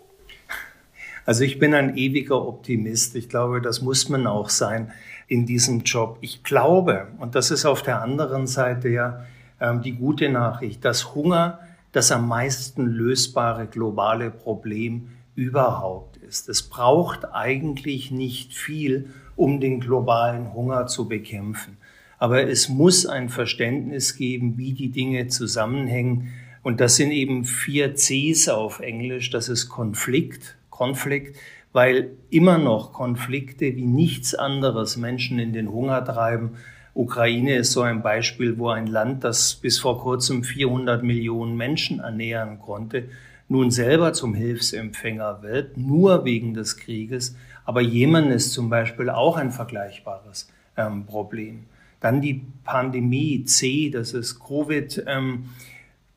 Also 1.27 1.45
ich 1.45 1.59
bin 1.59 1.75
ein 1.75 1.97
ewiger 1.97 2.45
Optimist. 2.47 3.15
Ich 3.15 3.29
glaube, 3.29 3.61
das 3.61 3.83
muss 3.83 4.09
man 4.09 4.27
auch 4.27 4.49
sein 4.49 4.91
in 5.29 5.47
diesem 5.47 5.83
Job. 5.83 6.19
Ich 6.23 6.43
glaube, 6.43 7.09
und 7.19 7.35
das 7.35 7.51
ist 7.51 7.65
auf 7.67 7.83
der 7.83 8.03
anderen 8.03 8.47
Seite 8.47 8.89
ja 8.89 9.25
ähm, 9.61 9.83
die 9.83 9.93
gute 9.93 10.29
Nachricht, 10.29 10.85
dass 10.85 11.15
Hunger 11.15 11.61
das 11.93 12.11
am 12.11 12.27
meisten 12.27 12.87
lösbare 12.87 13.67
globale 13.67 14.31
Problem 14.31 15.11
überhaupt 15.35 16.17
ist. 16.17 16.49
Es 16.49 16.63
braucht 16.63 17.33
eigentlich 17.33 18.11
nicht 18.11 18.55
viel, 18.55 19.11
um 19.41 19.59
den 19.59 19.81
globalen 19.81 20.53
Hunger 20.53 20.87
zu 20.87 21.09
bekämpfen. 21.09 21.79
Aber 22.19 22.47
es 22.47 22.69
muss 22.69 23.07
ein 23.07 23.31
Verständnis 23.31 24.15
geben, 24.17 24.59
wie 24.59 24.75
die 24.75 24.91
Dinge 24.91 25.29
zusammenhängen. 25.29 26.29
Und 26.63 26.83
das 26.83 26.97
sind 26.97 27.11
eben 27.11 27.47
vier 27.47 27.95
Cs 27.95 28.51
auf 28.51 28.81
Englisch. 28.81 29.31
Das 29.31 29.49
ist 29.49 29.71
Konflikt, 29.71 30.59
Konflikt, 30.69 31.39
weil 31.73 32.11
immer 32.29 32.59
noch 32.59 32.93
Konflikte 32.93 33.75
wie 33.77 33.87
nichts 33.87 34.35
anderes 34.35 34.99
Menschen 34.99 35.39
in 35.39 35.55
den 35.55 35.73
Hunger 35.73 36.05
treiben. 36.05 36.59
Ukraine 36.93 37.57
ist 37.57 37.73
so 37.73 37.81
ein 37.81 38.03
Beispiel, 38.03 38.59
wo 38.59 38.69
ein 38.69 38.89
Land, 38.89 39.25
das 39.25 39.55
bis 39.55 39.79
vor 39.79 40.03
kurzem 40.03 40.45
400 40.45 41.03
Millionen 41.03 41.57
Menschen 41.57 42.01
ernähren 42.01 42.59
konnte, 42.59 43.05
nun 43.49 43.71
selber 43.71 44.13
zum 44.13 44.35
Hilfsempfänger 44.35 45.43
wird, 45.43 45.79
nur 45.79 46.27
wegen 46.27 46.53
des 46.53 46.77
Krieges. 46.77 47.37
Aber 47.71 47.83
Jemen 47.83 48.33
ist 48.33 48.53
zum 48.53 48.69
Beispiel 48.69 49.11
auch 49.11 49.37
ein 49.37 49.53
vergleichbares 49.53 50.49
ähm, 50.77 51.07
Problem. 51.07 51.67
Dann 52.01 52.21
die 52.21 52.45
Pandemie 52.65 53.45
C, 53.45 53.91
das 53.91 54.13
ist 54.13 54.41
Covid, 54.41 55.05
ähm, 55.07 55.51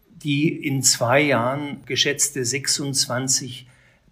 die 0.09 0.47
in 0.47 0.81
zwei 0.81 1.21
Jahren 1.21 1.83
geschätzte 1.85 2.43
26 2.43 3.67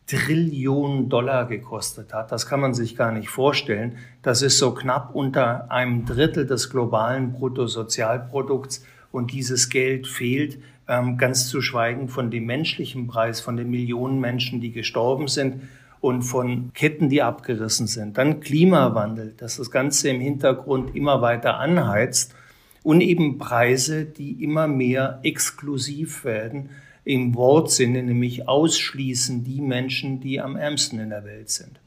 Trillionen 0.05 1.09
Dollar 1.09 1.47
gekostet 1.47 2.13
hat. 2.13 2.31
Das 2.31 2.45
kann 2.45 2.59
man 2.59 2.75
sich 2.75 2.95
gar 2.95 3.11
nicht 3.11 3.29
vorstellen. 3.29 3.97
Das 4.21 4.43
ist 4.43 4.59
so 4.59 4.75
knapp 4.75 5.15
unter 5.15 5.71
einem 5.71 6.05
Drittel 6.05 6.45
des 6.45 6.69
globalen 6.69 7.33
Bruttosozialprodukts 7.33 8.85
und 9.11 9.31
dieses 9.31 9.69
Geld 9.69 10.05
fehlt, 10.05 10.59
ähm, 10.87 11.17
ganz 11.17 11.47
zu 11.47 11.63
schweigen 11.63 12.07
von 12.07 12.29
dem 12.29 12.45
menschlichen 12.45 13.07
Preis, 13.07 13.41
von 13.41 13.57
den 13.57 13.71
Millionen 13.71 14.19
Menschen, 14.19 14.61
die 14.61 14.71
gestorben 14.71 15.27
sind 15.27 15.63
und 16.01 16.23
von 16.23 16.73
Ketten, 16.73 17.09
die 17.09 17.21
abgerissen 17.21 17.87
sind. 17.87 18.17
Dann 18.17 18.39
Klimawandel, 18.41 19.33
das 19.37 19.57
das 19.57 19.71
Ganze 19.71 20.09
im 20.09 20.19
Hintergrund 20.19 20.95
immer 20.95 21.21
weiter 21.21 21.57
anheizt 21.57 22.33
und 22.83 23.01
eben 23.01 23.37
Preise, 23.37 24.05
die 24.05 24.43
immer 24.43 24.67
mehr 24.67 25.19
exklusiv 25.23 26.25
werden 26.25 26.71
im 27.03 27.35
Wortsinne, 27.35 28.03
nämlich 28.03 28.47
ausschließen 28.47 29.43
die 29.43 29.61
Menschen, 29.61 30.19
die 30.19 30.41
am 30.41 30.55
ärmsten 30.55 30.99
in 30.99 31.09
der 31.09 31.23
Welt 31.23 31.49
sind. 31.49 31.79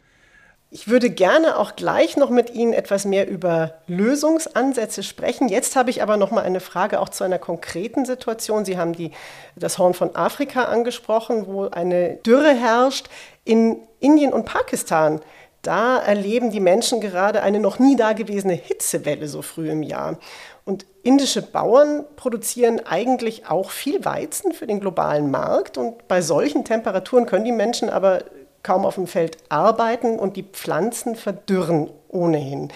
Ich 0.74 0.88
würde 0.88 1.08
gerne 1.08 1.56
auch 1.56 1.76
gleich 1.76 2.16
noch 2.16 2.30
mit 2.30 2.52
Ihnen 2.52 2.72
etwas 2.72 3.04
mehr 3.04 3.28
über 3.28 3.74
Lösungsansätze 3.86 5.04
sprechen. 5.04 5.48
Jetzt 5.48 5.76
habe 5.76 5.88
ich 5.88 6.02
aber 6.02 6.16
noch 6.16 6.32
mal 6.32 6.42
eine 6.42 6.58
Frage 6.58 6.98
auch 6.98 7.10
zu 7.10 7.22
einer 7.22 7.38
konkreten 7.38 8.04
Situation. 8.04 8.64
Sie 8.64 8.76
haben 8.76 8.92
die, 8.92 9.12
das 9.54 9.78
Horn 9.78 9.94
von 9.94 10.16
Afrika 10.16 10.64
angesprochen, 10.64 11.46
wo 11.46 11.68
eine 11.68 12.16
Dürre 12.26 12.52
herrscht. 12.52 13.06
In 13.44 13.76
Indien 14.00 14.32
und 14.32 14.46
Pakistan, 14.46 15.20
da 15.62 15.96
erleben 15.98 16.50
die 16.50 16.58
Menschen 16.58 17.00
gerade 17.00 17.44
eine 17.44 17.60
noch 17.60 17.78
nie 17.78 17.94
dagewesene 17.94 18.54
Hitzewelle 18.54 19.28
so 19.28 19.42
früh 19.42 19.70
im 19.70 19.84
Jahr. 19.84 20.18
Und 20.64 20.86
indische 21.04 21.42
Bauern 21.42 22.04
produzieren 22.16 22.80
eigentlich 22.84 23.46
auch 23.46 23.70
viel 23.70 24.04
Weizen 24.04 24.52
für 24.52 24.66
den 24.66 24.80
globalen 24.80 25.30
Markt. 25.30 25.78
Und 25.78 26.08
bei 26.08 26.20
solchen 26.20 26.64
Temperaturen 26.64 27.26
können 27.26 27.44
die 27.44 27.52
Menschen 27.52 27.90
aber 27.90 28.24
kaum 28.64 28.84
auf 28.84 28.96
dem 28.96 29.06
Feld 29.06 29.38
arbeiten 29.48 30.18
und 30.18 30.36
die 30.36 30.42
Pflanzen 30.42 31.14
verdürren 31.14 31.88
ohnehin. 32.08 32.72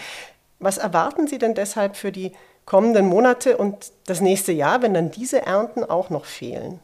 Was 0.61 0.78
erwarten 0.78 1.26
Sie 1.26 1.38
denn 1.38 1.54
deshalb 1.54 1.97
für 1.97 2.12
die 2.12 2.33
kommenden 2.64 3.07
Monate 3.07 3.57
und 3.57 3.90
das 4.07 4.21
nächste 4.21 4.52
Jahr, 4.52 4.83
wenn 4.83 4.95
dann 4.95 5.11
diese 5.11 5.45
Ernten 5.45 5.83
auch 5.83 6.11
noch 6.11 6.26
fehlen? 6.26 6.78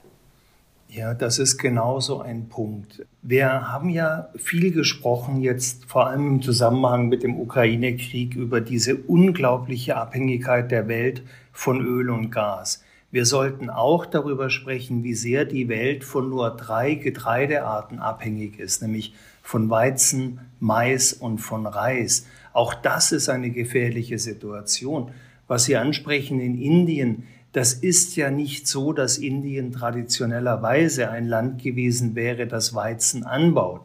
Ja, 0.88 1.12
das 1.12 1.40
ist 1.40 1.58
genauso 1.58 2.20
ein 2.20 2.48
Punkt. 2.48 3.04
Wir 3.20 3.72
haben 3.72 3.90
ja 3.90 4.28
viel 4.36 4.70
gesprochen 4.70 5.40
jetzt, 5.40 5.86
vor 5.86 6.06
allem 6.06 6.26
im 6.28 6.42
Zusammenhang 6.42 7.08
mit 7.08 7.24
dem 7.24 7.40
Ukraine-Krieg, 7.40 8.36
über 8.36 8.60
diese 8.60 8.94
unglaubliche 8.94 9.96
Abhängigkeit 9.96 10.70
der 10.70 10.86
Welt 10.86 11.22
von 11.52 11.84
Öl 11.84 12.10
und 12.10 12.30
Gas. 12.30 12.83
Wir 13.14 13.26
sollten 13.26 13.70
auch 13.70 14.06
darüber 14.06 14.50
sprechen, 14.50 15.04
wie 15.04 15.14
sehr 15.14 15.44
die 15.44 15.68
Welt 15.68 16.02
von 16.02 16.30
nur 16.30 16.50
drei 16.50 16.96
Getreidearten 16.96 18.00
abhängig 18.00 18.58
ist, 18.58 18.82
nämlich 18.82 19.14
von 19.40 19.70
Weizen, 19.70 20.40
Mais 20.58 21.12
und 21.12 21.38
von 21.38 21.64
Reis. 21.64 22.26
Auch 22.52 22.74
das 22.74 23.12
ist 23.12 23.28
eine 23.28 23.50
gefährliche 23.50 24.18
Situation. 24.18 25.12
Was 25.46 25.66
Sie 25.66 25.76
ansprechen 25.76 26.40
in 26.40 26.60
Indien, 26.60 27.22
das 27.52 27.72
ist 27.72 28.16
ja 28.16 28.32
nicht 28.32 28.66
so, 28.66 28.92
dass 28.92 29.16
Indien 29.16 29.70
traditionellerweise 29.70 31.08
ein 31.08 31.28
Land 31.28 31.62
gewesen 31.62 32.16
wäre, 32.16 32.48
das 32.48 32.74
Weizen 32.74 33.22
anbaut. 33.22 33.82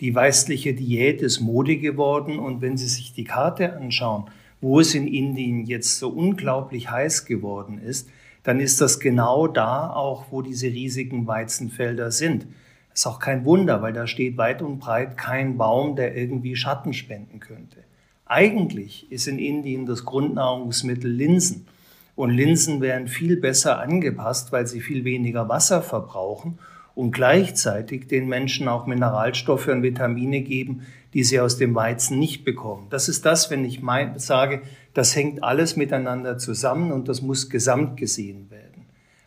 Die 0.00 0.12
weißliche 0.12 0.74
Diät 0.74 1.22
ist 1.22 1.38
Mode 1.38 1.76
geworden 1.76 2.40
und 2.40 2.62
wenn 2.62 2.76
Sie 2.76 2.88
sich 2.88 3.12
die 3.12 3.22
Karte 3.22 3.76
anschauen, 3.76 4.24
wo 4.60 4.80
es 4.80 4.92
in 4.96 5.06
Indien 5.06 5.66
jetzt 5.66 6.00
so 6.00 6.08
unglaublich 6.08 6.90
heiß 6.90 7.26
geworden 7.26 7.78
ist, 7.78 8.08
dann 8.42 8.60
ist 8.60 8.80
das 8.80 9.00
genau 9.00 9.46
da 9.46 9.90
auch, 9.90 10.26
wo 10.30 10.42
diese 10.42 10.66
riesigen 10.66 11.26
Weizenfelder 11.26 12.10
sind. 12.10 12.46
Ist 12.92 13.06
auch 13.06 13.18
kein 13.18 13.44
Wunder, 13.44 13.82
weil 13.82 13.92
da 13.92 14.06
steht 14.06 14.36
weit 14.36 14.62
und 14.62 14.78
breit 14.78 15.16
kein 15.16 15.56
Baum, 15.56 15.96
der 15.96 16.16
irgendwie 16.16 16.56
Schatten 16.56 16.92
spenden 16.92 17.40
könnte. 17.40 17.78
Eigentlich 18.26 19.10
ist 19.10 19.28
in 19.28 19.38
Indien 19.38 19.86
das 19.86 20.04
Grundnahrungsmittel 20.04 21.10
Linsen. 21.10 21.66
Und 22.14 22.30
Linsen 22.30 22.80
wären 22.80 23.08
viel 23.08 23.36
besser 23.36 23.80
angepasst, 23.80 24.52
weil 24.52 24.66
sie 24.66 24.80
viel 24.80 25.04
weniger 25.04 25.48
Wasser 25.48 25.80
verbrauchen 25.80 26.58
und 26.94 27.12
gleichzeitig 27.12 28.06
den 28.06 28.28
Menschen 28.28 28.68
auch 28.68 28.86
Mineralstoffe 28.86 29.68
und 29.68 29.82
Vitamine 29.82 30.42
geben, 30.42 30.82
die 31.14 31.24
sie 31.24 31.40
aus 31.40 31.56
dem 31.56 31.74
Weizen 31.74 32.18
nicht 32.18 32.44
bekommen. 32.44 32.86
Das 32.90 33.08
ist 33.08 33.24
das, 33.26 33.50
wenn 33.50 33.64
ich 33.64 33.82
mein, 33.82 34.18
sage, 34.18 34.62
das 34.94 35.14
hängt 35.14 35.42
alles 35.42 35.76
miteinander 35.76 36.38
zusammen 36.38 36.92
und 36.92 37.08
das 37.08 37.22
muss 37.22 37.50
gesamt 37.50 37.96
gesehen 37.96 38.50
werden. 38.50 38.86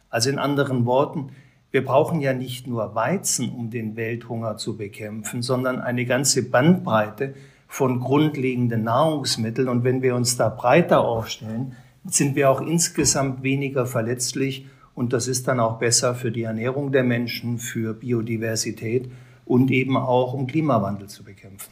Also 0.09 0.29
in 0.29 0.39
anderen 0.39 0.85
Worten, 0.85 1.31
wir 1.71 1.83
brauchen 1.83 2.21
ja 2.21 2.33
nicht 2.33 2.67
nur 2.67 2.95
Weizen, 2.95 3.49
um 3.49 3.69
den 3.69 3.95
Welthunger 3.95 4.57
zu 4.57 4.77
bekämpfen, 4.77 5.41
sondern 5.41 5.81
eine 5.81 6.05
ganze 6.05 6.49
Bandbreite 6.49 7.33
von 7.67 7.99
grundlegenden 7.99 8.83
Nahrungsmitteln. 8.83 9.67
Und 9.67 9.83
wenn 9.83 10.01
wir 10.01 10.15
uns 10.15 10.37
da 10.37 10.49
breiter 10.49 11.01
aufstellen, 11.01 11.75
sind 12.05 12.35
wir 12.35 12.49
auch 12.49 12.61
insgesamt 12.61 13.43
weniger 13.43 13.85
verletzlich 13.85 14.67
und 14.95 15.13
das 15.13 15.27
ist 15.27 15.47
dann 15.47 15.59
auch 15.59 15.77
besser 15.77 16.15
für 16.15 16.31
die 16.31 16.43
Ernährung 16.43 16.91
der 16.91 17.03
Menschen, 17.03 17.59
für 17.59 17.93
Biodiversität 17.93 19.11
und 19.45 19.69
eben 19.69 19.97
auch 19.97 20.33
um 20.33 20.47
Klimawandel 20.47 21.07
zu 21.07 21.23
bekämpfen. 21.23 21.71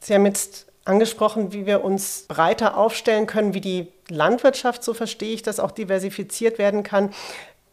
Sie 0.00 0.14
haben 0.14 0.26
jetzt 0.26 0.66
angesprochen, 0.84 1.52
wie 1.52 1.66
wir 1.66 1.84
uns 1.84 2.24
breiter 2.28 2.76
aufstellen 2.76 3.26
können, 3.26 3.54
wie 3.54 3.60
die 3.60 3.88
Landwirtschaft, 4.08 4.82
so 4.82 4.94
verstehe 4.94 5.32
ich, 5.32 5.42
das 5.42 5.60
auch 5.60 5.70
diversifiziert 5.70 6.58
werden 6.58 6.82
kann. 6.82 7.10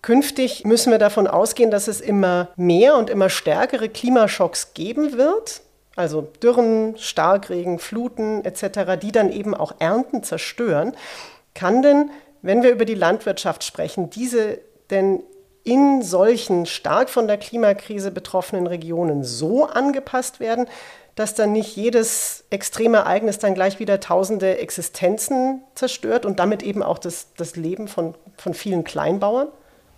Künftig 0.01 0.63
müssen 0.63 0.91
wir 0.91 1.00
davon 1.00 1.27
ausgehen, 1.27 1.72
dass 1.72 1.88
es 1.88 2.00
immer 2.00 2.50
mehr 2.55 2.98
und 2.98 3.10
immer 3.10 3.29
stärkere 3.29 3.89
Klimaschocks 3.89 4.74
geben 4.74 5.17
wird, 5.17 5.62
also 5.96 6.22
Dürren, 6.43 6.96
Starkregen, 6.98 7.79
Fluten 7.79 8.46
etc., 8.46 9.00
die 9.01 9.12
dann 9.12 9.31
eben 9.31 9.55
auch 9.55 9.75
Ernten 9.79 10.22
zerstören. 10.22 10.96
Kann 11.55 11.81
denn, 11.81 12.12
wenn 12.43 12.62
wir 12.62 12.72
über 12.72 12.86
die 12.86 12.93
Landwirtschaft 12.93 13.63
sprechen, 13.63 14.12
diese 14.12 14.60
denn 14.89 15.24
in 15.63 16.01
solchen 16.01 16.65
stark 16.65 17.10
von 17.10 17.27
der 17.27 17.38
Klimakrise 17.38 18.12
betroffenen 18.12 18.67
Regionen 18.67 19.24
so 19.24 19.65
angepasst 19.65 20.39
werden, 20.39 20.67
dass 21.15 21.34
dann 21.34 21.51
nicht 21.51 21.75
jedes 21.75 22.46
extreme 22.51 22.98
Ereignis 22.98 23.39
dann 23.39 23.53
gleich 23.53 23.79
wieder 23.79 24.00
tausende 24.00 24.60
Existenzen 24.60 25.62
zerstört 25.75 26.25
und 26.25 26.39
damit 26.39 26.63
eben 26.63 26.84
auch 26.84 27.00
das, 27.00 27.34
das 27.36 27.56
Leben 27.56 27.88
von, 27.88 28.13
von 28.38 28.53
vielen 28.53 28.84
Kleinbauern? 28.84 29.48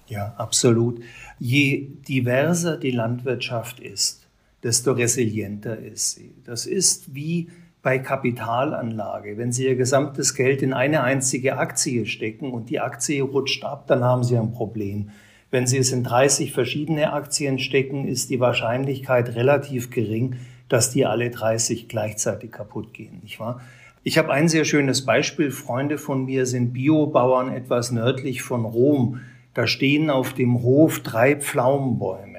Ja, 0.08 0.34
absolut. 0.38 1.04
Je 1.38 1.90
diverser 2.08 2.78
die 2.78 2.92
Landwirtschaft 2.92 3.80
ist, 3.80 4.26
desto 4.64 4.94
resilienter 4.94 5.78
ist 5.78 6.16
sie. 6.16 6.34
Das 6.46 6.66
ist 6.66 7.14
wie 7.14 7.50
bei 7.82 8.00
Kapitalanlage. 8.00 9.38
Wenn 9.38 9.52
Sie 9.52 9.66
Ihr 9.66 9.76
gesamtes 9.76 10.36
Geld 10.36 10.62
in 10.62 10.74
eine 10.74 11.04
einzige 11.04 11.58
Aktie 11.58 12.06
stecken 12.06 12.52
und 12.52 12.70
die 12.70 12.80
Aktie 12.80 13.22
rutscht 13.22 13.64
ab, 13.64 13.88
dann 13.88 14.04
haben 14.04 14.24
Sie 14.24 14.38
ein 14.38 14.52
Problem. 14.52 15.12
Wenn 15.52 15.66
Sie 15.66 15.78
es 15.78 15.92
in 15.92 16.04
30 16.04 16.52
verschiedene 16.52 17.14
Aktien 17.14 17.58
stecken, 17.58 18.08
ist 18.08 18.30
die 18.30 18.40
Wahrscheinlichkeit 18.40 19.36
relativ 19.36 19.90
gering, 19.90 20.36
dass 20.68 20.92
die 20.92 21.06
alle 21.06 21.30
30 21.30 21.88
gleichzeitig 21.88 22.52
kaputt 22.52 22.94
gehen, 22.94 23.20
nicht 23.24 23.40
wahr? 23.40 23.62
Ich 24.04 24.18
habe 24.18 24.32
ein 24.32 24.48
sehr 24.48 24.64
schönes 24.64 25.06
Beispiel. 25.06 25.52
Freunde 25.52 25.98
von 25.98 26.26
mir 26.26 26.46
sind 26.46 26.74
Biobauern 26.74 27.52
etwas 27.52 27.92
nördlich 27.92 28.42
von 28.44 28.64
Rom. 28.64 29.22
Da 29.54 29.68
stehen 29.68 30.10
auf 30.10 30.34
dem 30.34 30.62
Hof 30.62 31.00
drei 31.00 31.36
Pflaumenbäume. 31.36 32.39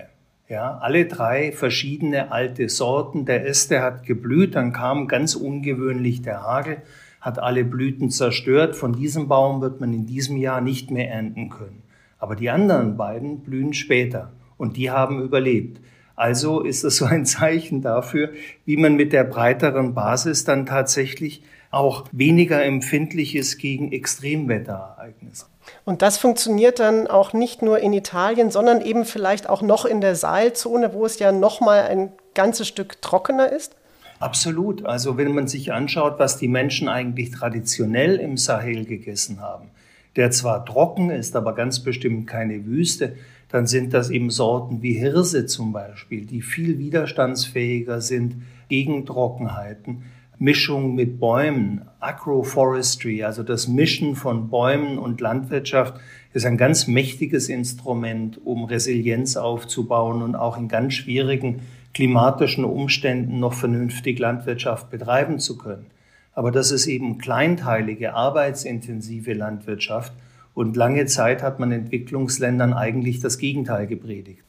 Ja, 0.50 0.78
alle 0.78 1.06
drei 1.06 1.52
verschiedene 1.52 2.32
alte 2.32 2.68
Sorten. 2.68 3.24
Der 3.24 3.46
erste 3.46 3.82
hat 3.82 4.02
geblüht, 4.02 4.56
dann 4.56 4.72
kam 4.72 5.06
ganz 5.06 5.36
ungewöhnlich 5.36 6.22
der 6.22 6.42
Hagel, 6.42 6.78
hat 7.20 7.38
alle 7.38 7.62
Blüten 7.62 8.10
zerstört. 8.10 8.74
Von 8.74 8.92
diesem 8.92 9.28
Baum 9.28 9.60
wird 9.60 9.80
man 9.80 9.92
in 9.92 10.06
diesem 10.06 10.36
Jahr 10.36 10.60
nicht 10.60 10.90
mehr 10.90 11.08
ernten 11.08 11.50
können. 11.50 11.84
Aber 12.18 12.34
die 12.34 12.50
anderen 12.50 12.96
beiden 12.96 13.42
blühen 13.42 13.74
später 13.74 14.32
und 14.58 14.76
die 14.76 14.90
haben 14.90 15.22
überlebt. 15.22 15.80
Also 16.16 16.62
ist 16.62 16.82
es 16.82 16.96
so 16.96 17.04
ein 17.04 17.26
Zeichen 17.26 17.80
dafür, 17.80 18.30
wie 18.64 18.76
man 18.76 18.96
mit 18.96 19.12
der 19.12 19.22
breiteren 19.22 19.94
Basis 19.94 20.42
dann 20.42 20.66
tatsächlich 20.66 21.44
auch 21.70 22.08
weniger 22.10 22.64
empfindlich 22.64 23.36
ist 23.36 23.58
gegen 23.58 23.92
Extremwetterereignisse. 23.92 25.46
Und 25.84 26.02
das 26.02 26.18
funktioniert 26.18 26.78
dann 26.78 27.06
auch 27.06 27.32
nicht 27.32 27.62
nur 27.62 27.78
in 27.78 27.92
Italien, 27.92 28.50
sondern 28.50 28.80
eben 28.80 29.04
vielleicht 29.04 29.48
auch 29.48 29.62
noch 29.62 29.84
in 29.84 30.00
der 30.00 30.14
Sahelzone, 30.14 30.92
wo 30.92 31.06
es 31.06 31.18
ja 31.18 31.32
noch 31.32 31.60
mal 31.60 31.82
ein 31.82 32.12
ganzes 32.34 32.68
Stück 32.68 33.00
trockener 33.02 33.50
ist? 33.50 33.76
Absolut. 34.18 34.84
Also 34.84 35.16
wenn 35.16 35.34
man 35.34 35.48
sich 35.48 35.72
anschaut, 35.72 36.18
was 36.18 36.36
die 36.36 36.48
Menschen 36.48 36.88
eigentlich 36.88 37.30
traditionell 37.30 38.16
im 38.16 38.36
Sahel 38.36 38.84
gegessen 38.84 39.40
haben, 39.40 39.70
der 40.16 40.30
zwar 40.30 40.66
trocken 40.66 41.10
ist, 41.10 41.36
aber 41.36 41.54
ganz 41.54 41.80
bestimmt 41.80 42.26
keine 42.26 42.66
Wüste, 42.66 43.16
dann 43.48 43.66
sind 43.66 43.94
das 43.94 44.10
eben 44.10 44.30
Sorten 44.30 44.82
wie 44.82 44.92
Hirse 44.92 45.46
zum 45.46 45.72
Beispiel, 45.72 46.26
die 46.26 46.42
viel 46.42 46.78
widerstandsfähiger 46.78 48.00
sind 48.00 48.42
gegen 48.68 49.06
Trockenheiten. 49.06 50.04
Mischung 50.40 50.94
mit 50.94 51.20
Bäumen, 51.20 51.82
Agroforestry, 52.00 53.24
also 53.24 53.42
das 53.42 53.68
Mischen 53.68 54.16
von 54.16 54.48
Bäumen 54.48 54.96
und 54.96 55.20
Landwirtschaft, 55.20 56.00
ist 56.32 56.46
ein 56.46 56.56
ganz 56.56 56.86
mächtiges 56.86 57.50
Instrument, 57.50 58.40
um 58.42 58.64
Resilienz 58.64 59.36
aufzubauen 59.36 60.22
und 60.22 60.36
auch 60.36 60.56
in 60.56 60.68
ganz 60.68 60.94
schwierigen 60.94 61.60
klimatischen 61.92 62.64
Umständen 62.64 63.38
noch 63.38 63.52
vernünftig 63.52 64.18
Landwirtschaft 64.18 64.88
betreiben 64.88 65.40
zu 65.40 65.58
können. 65.58 65.90
Aber 66.32 66.50
das 66.50 66.70
ist 66.70 66.86
eben 66.86 67.18
kleinteilige, 67.18 68.14
arbeitsintensive 68.14 69.34
Landwirtschaft. 69.34 70.14
Und 70.54 70.74
lange 70.74 71.04
Zeit 71.04 71.42
hat 71.42 71.60
man 71.60 71.70
Entwicklungsländern 71.70 72.72
eigentlich 72.72 73.20
das 73.20 73.36
Gegenteil 73.36 73.86
gepredigt. 73.86 74.42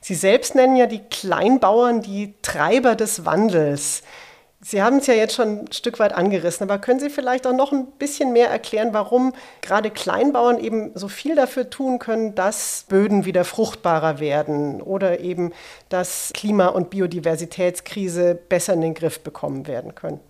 Sie 0.00 0.14
selbst 0.14 0.54
nennen 0.54 0.76
ja 0.76 0.86
die 0.86 1.02
Kleinbauern 1.10 2.00
die 2.00 2.32
Treiber 2.40 2.96
des 2.96 3.26
Wandels. 3.26 4.02
Sie 4.62 4.82
haben 4.82 4.98
es 4.98 5.06
ja 5.06 5.14
jetzt 5.14 5.34
schon 5.34 5.60
ein 5.60 5.72
Stück 5.72 5.98
weit 5.98 6.12
angerissen, 6.12 6.68
aber 6.68 6.78
können 6.78 7.00
Sie 7.00 7.08
vielleicht 7.08 7.46
auch 7.46 7.56
noch 7.56 7.72
ein 7.72 7.86
bisschen 7.98 8.34
mehr 8.34 8.50
erklären, 8.50 8.90
warum 8.92 9.32
gerade 9.62 9.90
Kleinbauern 9.90 10.58
eben 10.58 10.90
so 10.94 11.08
viel 11.08 11.34
dafür 11.34 11.70
tun 11.70 11.98
können, 11.98 12.34
dass 12.34 12.84
Böden 12.86 13.24
wieder 13.24 13.44
fruchtbarer 13.44 14.20
werden 14.20 14.82
oder 14.82 15.20
eben, 15.20 15.52
dass 15.88 16.30
Klima- 16.34 16.68
und 16.68 16.90
Biodiversitätskrise 16.90 18.34
besser 18.34 18.74
in 18.74 18.82
den 18.82 18.92
Griff 18.92 19.20
bekommen 19.20 19.66
werden 19.66 19.94
können? 19.94 20.20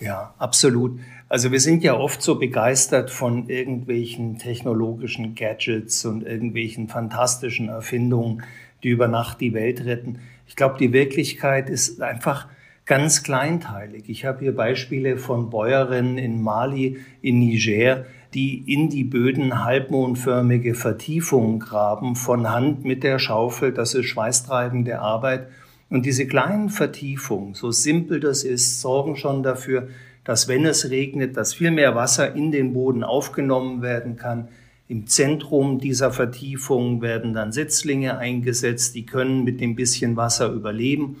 Ja, 0.00 0.34
absolut. 0.38 0.98
Also 1.28 1.52
wir 1.52 1.60
sind 1.60 1.84
ja 1.84 1.94
oft 1.94 2.22
so 2.22 2.40
begeistert 2.40 3.10
von 3.10 3.48
irgendwelchen 3.48 4.38
technologischen 4.38 5.36
Gadgets 5.36 6.04
und 6.04 6.26
irgendwelchen 6.26 6.88
fantastischen 6.88 7.68
Erfindungen, 7.68 8.42
die 8.82 8.88
über 8.88 9.06
Nacht 9.06 9.40
die 9.40 9.54
Welt 9.54 9.84
retten. 9.84 10.18
Ich 10.48 10.56
glaube, 10.56 10.76
die 10.78 10.92
Wirklichkeit 10.92 11.70
ist 11.70 12.02
einfach 12.02 12.48
ganz 12.86 13.22
kleinteilig. 13.22 14.08
Ich 14.08 14.24
habe 14.24 14.40
hier 14.40 14.54
Beispiele 14.54 15.16
von 15.16 15.50
Bäuerinnen 15.50 16.18
in 16.18 16.42
Mali, 16.42 16.98
in 17.22 17.38
Niger, 17.38 18.04
die 18.34 18.72
in 18.72 18.88
die 18.88 19.04
Böden 19.04 19.64
halbmondförmige 19.64 20.74
Vertiefungen 20.74 21.58
graben, 21.58 22.16
von 22.16 22.50
Hand 22.50 22.84
mit 22.84 23.02
der 23.02 23.18
Schaufel. 23.18 23.72
Das 23.72 23.94
ist 23.94 24.06
schweißtreibende 24.06 25.00
Arbeit. 25.00 25.48
Und 25.88 26.06
diese 26.06 26.26
kleinen 26.26 26.68
Vertiefungen, 26.68 27.54
so 27.54 27.72
simpel 27.72 28.20
das 28.20 28.44
ist, 28.44 28.80
sorgen 28.80 29.16
schon 29.16 29.42
dafür, 29.42 29.88
dass 30.24 30.46
wenn 30.46 30.64
es 30.64 30.90
regnet, 30.90 31.36
dass 31.36 31.54
viel 31.54 31.72
mehr 31.72 31.96
Wasser 31.96 32.34
in 32.36 32.52
den 32.52 32.72
Boden 32.72 33.02
aufgenommen 33.02 33.82
werden 33.82 34.16
kann. 34.16 34.48
Im 34.86 35.06
Zentrum 35.06 35.78
dieser 35.78 36.12
Vertiefung 36.12 37.02
werden 37.02 37.32
dann 37.34 37.52
Setzlinge 37.52 38.18
eingesetzt, 38.18 38.94
die 38.94 39.06
können 39.06 39.44
mit 39.44 39.60
dem 39.60 39.74
bisschen 39.74 40.16
Wasser 40.16 40.52
überleben. 40.52 41.16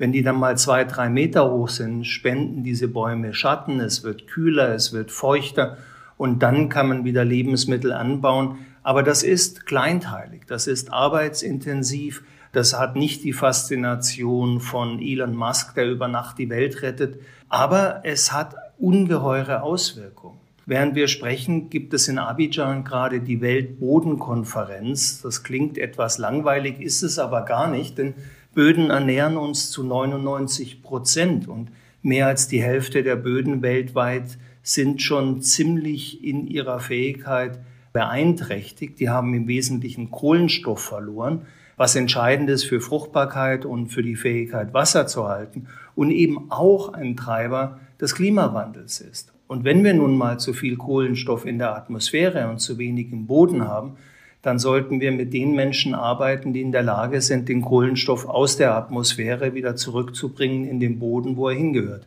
Wenn 0.00 0.12
die 0.12 0.22
dann 0.22 0.38
mal 0.38 0.56
zwei, 0.56 0.84
drei 0.84 1.10
Meter 1.10 1.50
hoch 1.50 1.68
sind, 1.68 2.06
spenden 2.06 2.64
diese 2.64 2.88
Bäume 2.88 3.34
Schatten, 3.34 3.80
es 3.80 4.02
wird 4.02 4.26
kühler, 4.26 4.74
es 4.74 4.94
wird 4.94 5.10
feuchter 5.10 5.76
und 6.16 6.42
dann 6.42 6.70
kann 6.70 6.88
man 6.88 7.04
wieder 7.04 7.22
Lebensmittel 7.22 7.92
anbauen. 7.92 8.60
Aber 8.82 9.02
das 9.02 9.22
ist 9.22 9.66
kleinteilig, 9.66 10.46
das 10.46 10.68
ist 10.68 10.90
arbeitsintensiv, 10.90 12.22
das 12.52 12.78
hat 12.80 12.96
nicht 12.96 13.24
die 13.24 13.34
Faszination 13.34 14.60
von 14.60 15.02
Elon 15.02 15.36
Musk, 15.36 15.74
der 15.74 15.90
über 15.90 16.08
Nacht 16.08 16.38
die 16.38 16.48
Welt 16.48 16.80
rettet, 16.80 17.20
aber 17.50 18.00
es 18.02 18.32
hat 18.32 18.54
ungeheure 18.78 19.62
Auswirkungen. 19.62 20.38
Während 20.64 20.94
wir 20.94 21.08
sprechen, 21.08 21.68
gibt 21.68 21.92
es 21.92 22.08
in 22.08 22.18
Abidjan 22.18 22.84
gerade 22.84 23.20
die 23.20 23.42
Weltbodenkonferenz. 23.42 25.20
Das 25.20 25.42
klingt 25.42 25.76
etwas 25.76 26.16
langweilig, 26.16 26.80
ist 26.80 27.02
es 27.02 27.18
aber 27.18 27.44
gar 27.44 27.68
nicht, 27.68 27.98
denn 27.98 28.14
Böden 28.54 28.90
ernähren 28.90 29.36
uns 29.36 29.70
zu 29.70 29.84
99 29.84 30.82
Prozent 30.82 31.48
und 31.48 31.70
mehr 32.02 32.26
als 32.26 32.48
die 32.48 32.62
Hälfte 32.62 33.02
der 33.02 33.16
Böden 33.16 33.62
weltweit 33.62 34.38
sind 34.62 35.02
schon 35.02 35.40
ziemlich 35.42 36.24
in 36.24 36.46
ihrer 36.46 36.80
Fähigkeit 36.80 37.58
beeinträchtigt. 37.92 39.00
Die 39.00 39.08
haben 39.08 39.34
im 39.34 39.48
Wesentlichen 39.48 40.10
Kohlenstoff 40.10 40.80
verloren 40.80 41.46
was 41.80 41.96
entscheidend 41.96 42.50
ist 42.50 42.64
für 42.64 42.78
Fruchtbarkeit 42.78 43.64
und 43.64 43.88
für 43.88 44.02
die 44.02 44.14
Fähigkeit, 44.14 44.74
Wasser 44.74 45.06
zu 45.06 45.26
halten 45.26 45.66
und 45.94 46.10
eben 46.10 46.50
auch 46.50 46.92
ein 46.92 47.16
Treiber 47.16 47.80
des 47.98 48.14
Klimawandels 48.14 49.00
ist. 49.00 49.32
Und 49.46 49.64
wenn 49.64 49.82
wir 49.82 49.94
nun 49.94 50.14
mal 50.14 50.38
zu 50.38 50.52
viel 50.52 50.76
Kohlenstoff 50.76 51.46
in 51.46 51.56
der 51.58 51.74
Atmosphäre 51.74 52.50
und 52.50 52.58
zu 52.58 52.76
wenig 52.76 53.10
im 53.12 53.26
Boden 53.26 53.66
haben, 53.66 53.96
dann 54.42 54.58
sollten 54.58 55.00
wir 55.00 55.12
mit 55.12 55.32
den 55.32 55.54
Menschen 55.54 55.94
arbeiten, 55.94 56.52
die 56.52 56.62
in 56.62 56.72
der 56.72 56.82
Lage 56.82 57.20
sind, 57.20 57.48
den 57.48 57.62
Kohlenstoff 57.62 58.26
aus 58.26 58.56
der 58.56 58.74
Atmosphäre 58.74 59.54
wieder 59.54 59.76
zurückzubringen 59.76 60.66
in 60.66 60.80
den 60.80 60.98
Boden, 60.98 61.36
wo 61.36 61.48
er 61.48 61.56
hingehört. 61.56 62.06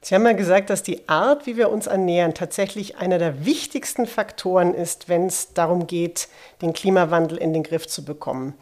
Sie 0.00 0.14
haben 0.14 0.26
ja 0.26 0.32
gesagt, 0.32 0.68
dass 0.68 0.82
die 0.82 1.08
Art, 1.08 1.46
wie 1.46 1.56
wir 1.56 1.70
uns 1.70 1.86
ernähren, 1.86 2.34
tatsächlich 2.34 2.98
einer 2.98 3.18
der 3.18 3.46
wichtigsten 3.46 4.06
Faktoren 4.06 4.74
ist, 4.74 5.08
wenn 5.08 5.26
es 5.26 5.54
darum 5.54 5.86
geht, 5.86 6.28
den 6.60 6.74
Klimawandel 6.74 7.38
in 7.38 7.54
den 7.54 7.62
Griff 7.62 7.86
zu 7.86 8.04
bekommen. 8.04 8.52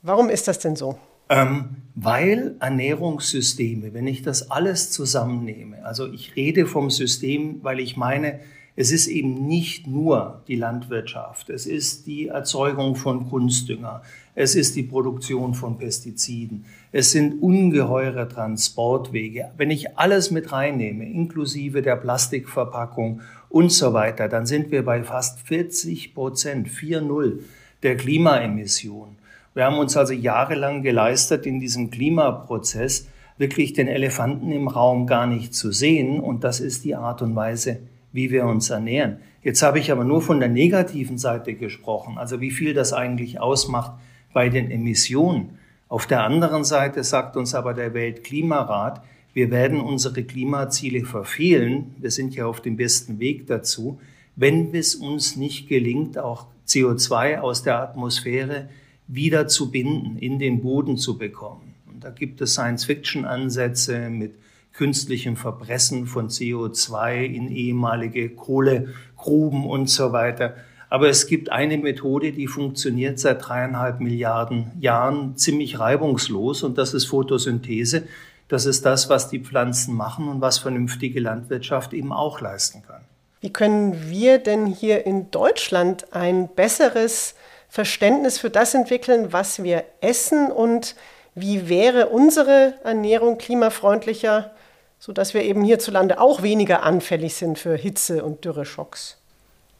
Warum 0.00 0.30
ist 0.30 0.48
das 0.48 0.60
denn 0.60 0.76
so? 0.76 0.98
Ähm, 1.28 1.76
weil 1.94 2.56
Ernährungssysteme, 2.60 3.92
wenn 3.92 4.06
ich 4.06 4.22
das 4.22 4.50
alles 4.50 4.90
zusammennehme, 4.90 5.84
also 5.84 6.10
ich 6.10 6.36
rede 6.36 6.66
vom 6.66 6.88
System, 6.88 7.58
weil 7.62 7.80
ich 7.80 7.98
meine, 7.98 8.40
es 8.80 8.92
ist 8.92 9.08
eben 9.08 9.48
nicht 9.48 9.88
nur 9.88 10.40
die 10.46 10.54
Landwirtschaft, 10.54 11.50
es 11.50 11.66
ist 11.66 12.06
die 12.06 12.28
Erzeugung 12.28 12.94
von 12.94 13.28
Kunstdünger, 13.28 14.02
es 14.36 14.54
ist 14.54 14.76
die 14.76 14.84
Produktion 14.84 15.54
von 15.54 15.78
Pestiziden, 15.78 16.64
es 16.92 17.10
sind 17.10 17.42
ungeheure 17.42 18.28
Transportwege. 18.28 19.50
Wenn 19.56 19.72
ich 19.72 19.98
alles 19.98 20.30
mit 20.30 20.52
reinnehme, 20.52 21.10
inklusive 21.10 21.82
der 21.82 21.96
Plastikverpackung 21.96 23.20
und 23.48 23.72
so 23.72 23.94
weiter, 23.94 24.28
dann 24.28 24.46
sind 24.46 24.70
wir 24.70 24.84
bei 24.84 25.02
fast 25.02 25.40
40 25.40 26.14
Prozent, 26.14 26.68
4-0 26.68 27.40
der 27.82 27.96
Klimaemissionen. 27.96 29.16
Wir 29.54 29.64
haben 29.64 29.78
uns 29.78 29.96
also 29.96 30.12
jahrelang 30.12 30.84
geleistet, 30.84 31.46
in 31.46 31.58
diesem 31.58 31.90
Klimaprozess 31.90 33.08
wirklich 33.38 33.72
den 33.72 33.88
Elefanten 33.88 34.52
im 34.52 34.68
Raum 34.68 35.08
gar 35.08 35.26
nicht 35.26 35.52
zu 35.52 35.72
sehen. 35.72 36.20
Und 36.20 36.44
das 36.44 36.60
ist 36.60 36.84
die 36.84 36.94
Art 36.94 37.22
und 37.22 37.34
Weise, 37.34 37.80
wie 38.12 38.30
wir 38.30 38.46
uns 38.46 38.70
ernähren. 38.70 39.18
Jetzt 39.42 39.62
habe 39.62 39.78
ich 39.78 39.92
aber 39.92 40.04
nur 40.04 40.22
von 40.22 40.40
der 40.40 40.48
negativen 40.48 41.18
Seite 41.18 41.54
gesprochen, 41.54 42.18
also 42.18 42.40
wie 42.40 42.50
viel 42.50 42.74
das 42.74 42.92
eigentlich 42.92 43.40
ausmacht 43.40 43.92
bei 44.32 44.48
den 44.48 44.70
Emissionen. 44.70 45.58
Auf 45.88 46.06
der 46.06 46.22
anderen 46.22 46.64
Seite 46.64 47.02
sagt 47.04 47.36
uns 47.36 47.54
aber 47.54 47.74
der 47.74 47.94
Weltklimarat, 47.94 49.02
wir 49.32 49.50
werden 49.50 49.80
unsere 49.80 50.24
Klimaziele 50.24 51.04
verfehlen. 51.04 51.94
Wir 51.98 52.10
sind 52.10 52.34
ja 52.34 52.46
auf 52.46 52.60
dem 52.60 52.76
besten 52.76 53.20
Weg 53.20 53.46
dazu, 53.46 54.00
wenn 54.36 54.74
es 54.74 54.94
uns 54.94 55.36
nicht 55.36 55.68
gelingt, 55.68 56.18
auch 56.18 56.46
CO2 56.66 57.38
aus 57.38 57.62
der 57.62 57.80
Atmosphäre 57.80 58.68
wieder 59.06 59.48
zu 59.48 59.70
binden, 59.70 60.18
in 60.18 60.38
den 60.38 60.60
Boden 60.60 60.96
zu 60.96 61.18
bekommen. 61.18 61.74
Und 61.86 62.04
da 62.04 62.10
gibt 62.10 62.40
es 62.40 62.54
Science-Fiction-Ansätze 62.54 64.10
mit 64.10 64.34
künstlichem 64.78 65.36
Verpressen 65.36 66.06
von 66.06 66.28
CO2 66.28 67.24
in 67.24 67.48
ehemalige 67.48 68.30
Kohlegruben 68.30 69.66
und 69.66 69.90
so 69.90 70.12
weiter. 70.12 70.54
Aber 70.88 71.08
es 71.08 71.26
gibt 71.26 71.50
eine 71.50 71.76
Methode, 71.78 72.30
die 72.30 72.46
funktioniert 72.46 73.18
seit 73.18 73.46
dreieinhalb 73.46 73.98
Milliarden 73.98 74.70
Jahren 74.78 75.36
ziemlich 75.36 75.80
reibungslos 75.80 76.62
und 76.62 76.78
das 76.78 76.94
ist 76.94 77.06
Photosynthese. 77.06 78.04
Das 78.46 78.66
ist 78.66 78.86
das, 78.86 79.10
was 79.10 79.28
die 79.28 79.40
Pflanzen 79.40 79.96
machen 79.96 80.28
und 80.28 80.40
was 80.40 80.58
vernünftige 80.58 81.18
Landwirtschaft 81.18 81.92
eben 81.92 82.12
auch 82.12 82.40
leisten 82.40 82.84
kann. 82.86 83.02
Wie 83.40 83.52
können 83.52 84.08
wir 84.08 84.38
denn 84.38 84.66
hier 84.66 85.04
in 85.04 85.32
Deutschland 85.32 86.12
ein 86.12 86.48
besseres 86.54 87.34
Verständnis 87.68 88.38
für 88.38 88.48
das 88.48 88.74
entwickeln, 88.74 89.32
was 89.32 89.60
wir 89.64 89.84
essen 90.00 90.52
und 90.52 90.94
wie 91.34 91.68
wäre 91.68 92.10
unsere 92.10 92.74
Ernährung 92.84 93.38
klimafreundlicher, 93.38 94.52
sodass 94.98 95.34
wir 95.34 95.42
eben 95.42 95.64
hierzulande 95.64 96.20
auch 96.20 96.42
weniger 96.42 96.82
anfällig 96.82 97.34
sind 97.34 97.58
für 97.58 97.76
Hitze 97.76 98.24
und 98.24 98.44
Dürreschocks? 98.44 99.18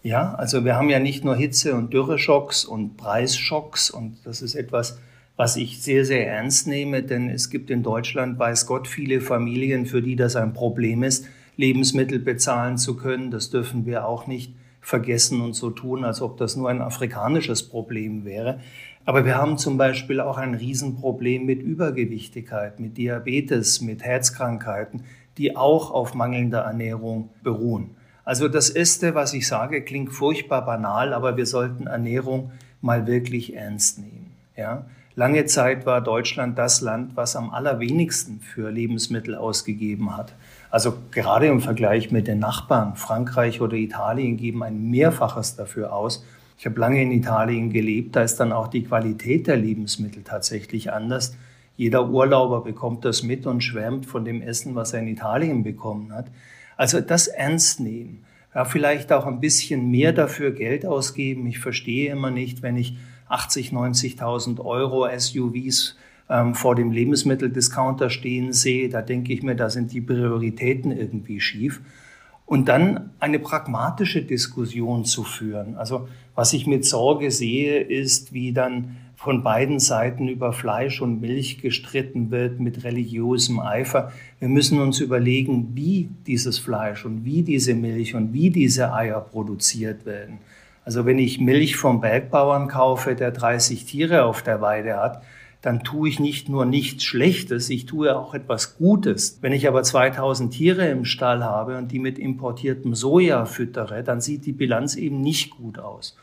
Ja, 0.02 0.34
also 0.34 0.64
wir 0.64 0.76
haben 0.76 0.90
ja 0.90 1.00
nicht 1.00 1.24
nur 1.24 1.36
Hitze- 1.36 1.74
und 1.74 1.92
Dürreschocks 1.92 2.64
und 2.64 2.96
Preisschocks 2.96 3.90
und 3.90 4.18
das 4.24 4.42
ist 4.42 4.54
etwas, 4.54 4.98
was 5.36 5.56
ich 5.56 5.82
sehr, 5.82 6.04
sehr 6.04 6.26
ernst 6.28 6.66
nehme, 6.66 7.02
denn 7.02 7.30
es 7.30 7.50
gibt 7.50 7.70
in 7.70 7.82
Deutschland, 7.82 8.38
weiß 8.38 8.66
Gott, 8.66 8.88
viele 8.88 9.20
Familien, 9.20 9.86
für 9.86 10.02
die 10.02 10.16
das 10.16 10.34
ein 10.34 10.52
Problem 10.52 11.02
ist, 11.02 11.26
Lebensmittel 11.56 12.18
bezahlen 12.18 12.76
zu 12.76 12.96
können. 12.96 13.30
Das 13.30 13.50
dürfen 13.50 13.86
wir 13.86 14.06
auch 14.06 14.26
nicht 14.26 14.52
vergessen 14.80 15.40
und 15.40 15.54
so 15.54 15.70
tun, 15.70 16.04
als 16.04 16.22
ob 16.22 16.38
das 16.38 16.56
nur 16.56 16.70
ein 16.70 16.80
afrikanisches 16.80 17.68
Problem 17.68 18.24
wäre. 18.24 18.60
Aber 19.08 19.24
wir 19.24 19.38
haben 19.38 19.56
zum 19.56 19.78
Beispiel 19.78 20.20
auch 20.20 20.36
ein 20.36 20.52
Riesenproblem 20.52 21.46
mit 21.46 21.62
Übergewichtigkeit, 21.62 22.78
mit 22.78 22.98
Diabetes, 22.98 23.80
mit 23.80 24.02
Herzkrankheiten, 24.02 25.04
die 25.38 25.56
auch 25.56 25.90
auf 25.92 26.12
mangelnder 26.12 26.58
Ernährung 26.58 27.30
beruhen. 27.42 27.96
Also 28.26 28.48
das 28.48 28.68
Erste, 28.68 29.14
was 29.14 29.32
ich 29.32 29.48
sage, 29.48 29.80
klingt 29.80 30.12
furchtbar 30.12 30.66
banal, 30.66 31.14
aber 31.14 31.38
wir 31.38 31.46
sollten 31.46 31.86
Ernährung 31.86 32.52
mal 32.82 33.06
wirklich 33.06 33.56
ernst 33.56 33.98
nehmen. 33.98 34.34
Ja? 34.58 34.84
Lange 35.14 35.46
Zeit 35.46 35.86
war 35.86 36.02
Deutschland 36.02 36.58
das 36.58 36.82
Land, 36.82 37.16
was 37.16 37.34
am 37.34 37.48
allerwenigsten 37.48 38.40
für 38.40 38.70
Lebensmittel 38.70 39.36
ausgegeben 39.36 40.18
hat. 40.18 40.34
Also 40.70 40.92
gerade 41.12 41.46
im 41.46 41.62
Vergleich 41.62 42.10
mit 42.10 42.26
den 42.26 42.40
Nachbarn, 42.40 42.94
Frankreich 42.94 43.62
oder 43.62 43.78
Italien, 43.78 44.36
geben 44.36 44.62
ein 44.62 44.90
Mehrfaches 44.90 45.56
dafür 45.56 45.94
aus. 45.94 46.26
Ich 46.58 46.66
habe 46.66 46.80
lange 46.80 47.00
in 47.00 47.12
Italien 47.12 47.70
gelebt, 47.70 48.16
da 48.16 48.22
ist 48.22 48.36
dann 48.36 48.52
auch 48.52 48.66
die 48.66 48.82
Qualität 48.82 49.46
der 49.46 49.56
Lebensmittel 49.56 50.24
tatsächlich 50.24 50.92
anders. 50.92 51.36
Jeder 51.76 52.08
Urlauber 52.08 52.62
bekommt 52.62 53.04
das 53.04 53.22
mit 53.22 53.46
und 53.46 53.62
schwärmt 53.62 54.06
von 54.06 54.24
dem 54.24 54.42
Essen, 54.42 54.74
was 54.74 54.92
er 54.92 55.00
in 55.00 55.06
Italien 55.06 55.62
bekommen 55.62 56.12
hat. 56.12 56.26
Also 56.76 57.00
das 57.00 57.28
ernst 57.28 57.78
nehmen. 57.78 58.24
Ja, 58.52 58.64
vielleicht 58.64 59.12
auch 59.12 59.26
ein 59.26 59.38
bisschen 59.38 59.88
mehr 59.88 60.12
dafür 60.12 60.50
Geld 60.50 60.84
ausgeben. 60.84 61.46
Ich 61.46 61.60
verstehe 61.60 62.10
immer 62.10 62.32
nicht, 62.32 62.60
wenn 62.62 62.76
ich 62.76 62.96
80, 63.28 63.70
90.000 63.70 64.64
Euro 64.64 65.06
SUVs 65.16 65.96
ähm, 66.28 66.56
vor 66.56 66.74
dem 66.74 66.90
Lebensmitteldiscounter 66.90 68.10
stehen 68.10 68.52
sehe, 68.52 68.88
da 68.88 69.00
denke 69.00 69.32
ich 69.32 69.44
mir, 69.44 69.54
da 69.54 69.70
sind 69.70 69.92
die 69.92 70.00
Prioritäten 70.00 70.90
irgendwie 70.90 71.40
schief. 71.40 71.80
Und 72.48 72.68
dann 72.68 73.10
eine 73.20 73.38
pragmatische 73.38 74.22
Diskussion 74.22 75.04
zu 75.04 75.22
führen. 75.22 75.76
Also 75.76 76.08
was 76.34 76.54
ich 76.54 76.66
mit 76.66 76.86
Sorge 76.86 77.30
sehe, 77.30 77.80
ist, 77.80 78.32
wie 78.32 78.54
dann 78.54 78.96
von 79.16 79.42
beiden 79.42 79.80
Seiten 79.80 80.28
über 80.28 80.54
Fleisch 80.54 81.02
und 81.02 81.20
Milch 81.20 81.60
gestritten 81.60 82.30
wird 82.30 82.58
mit 82.58 82.84
religiösem 82.84 83.60
Eifer. 83.60 84.12
Wir 84.38 84.48
müssen 84.48 84.80
uns 84.80 85.00
überlegen, 85.00 85.72
wie 85.74 86.08
dieses 86.26 86.58
Fleisch 86.58 87.04
und 87.04 87.26
wie 87.26 87.42
diese 87.42 87.74
Milch 87.74 88.14
und 88.14 88.32
wie 88.32 88.48
diese 88.48 88.94
Eier 88.94 89.20
produziert 89.20 90.06
werden. 90.06 90.38
Also 90.86 91.04
wenn 91.04 91.18
ich 91.18 91.40
Milch 91.40 91.76
vom 91.76 92.00
Bergbauern 92.00 92.68
kaufe, 92.68 93.14
der 93.14 93.30
30 93.30 93.84
Tiere 93.84 94.24
auf 94.24 94.42
der 94.42 94.62
Weide 94.62 94.96
hat, 94.96 95.22
dann 95.60 95.82
tue 95.82 96.08
ich 96.08 96.20
nicht 96.20 96.48
nur 96.48 96.64
nichts 96.64 97.04
Schlechtes, 97.04 97.68
ich 97.68 97.86
tue 97.86 98.16
auch 98.16 98.32
etwas 98.32 98.76
Gutes. 98.76 99.38
Wenn 99.40 99.52
ich 99.52 99.66
aber 99.66 99.82
2000 99.82 100.52
Tiere 100.52 100.88
im 100.88 101.04
Stall 101.04 101.42
habe 101.42 101.76
und 101.78 101.90
die 101.90 101.98
mit 101.98 102.18
importiertem 102.18 102.94
Soja 102.94 103.44
füttere, 103.44 104.04
dann 104.04 104.20
sieht 104.20 104.46
die 104.46 104.52
Bilanz 104.52 104.94
eben 104.94 105.20
nicht 105.20 105.50
gut 105.50 105.78
aus. 105.78 106.16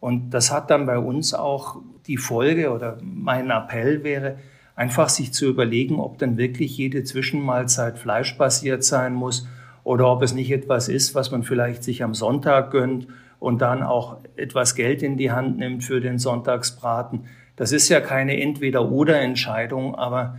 Und 0.00 0.30
das 0.30 0.50
hat 0.50 0.70
dann 0.70 0.86
bei 0.86 0.98
uns 0.98 1.32
auch 1.32 1.76
die 2.08 2.16
Folge 2.16 2.72
oder 2.72 2.98
mein 3.02 3.50
Appell 3.50 4.02
wäre, 4.02 4.38
einfach 4.74 5.08
sich 5.08 5.32
zu 5.32 5.46
überlegen, 5.46 6.00
ob 6.00 6.18
dann 6.18 6.36
wirklich 6.36 6.76
jede 6.76 7.04
Zwischenmahlzeit 7.04 7.98
fleischbasiert 7.98 8.82
sein 8.82 9.14
muss 9.14 9.46
oder 9.84 10.10
ob 10.10 10.22
es 10.22 10.34
nicht 10.34 10.50
etwas 10.50 10.88
ist, 10.88 11.14
was 11.14 11.30
man 11.30 11.44
vielleicht 11.44 11.84
sich 11.84 12.02
am 12.02 12.14
Sonntag 12.14 12.72
gönnt 12.72 13.06
und 13.38 13.62
dann 13.62 13.84
auch 13.84 14.18
etwas 14.34 14.74
Geld 14.74 15.04
in 15.04 15.16
die 15.16 15.30
Hand 15.30 15.58
nimmt 15.58 15.84
für 15.84 16.00
den 16.00 16.18
Sonntagsbraten. 16.18 17.26
Das 17.62 17.70
ist 17.70 17.88
ja 17.90 18.00
keine 18.00 18.40
Entweder-oder-Entscheidung, 18.40 19.94
aber 19.94 20.36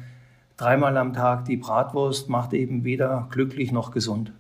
dreimal 0.58 0.98
am 0.98 1.14
Tag 1.14 1.46
die 1.46 1.56
Bratwurst 1.56 2.28
macht 2.28 2.52
eben 2.52 2.84
weder 2.84 3.30
glücklich 3.32 3.72
noch 3.72 3.92
gesund. 3.92 4.34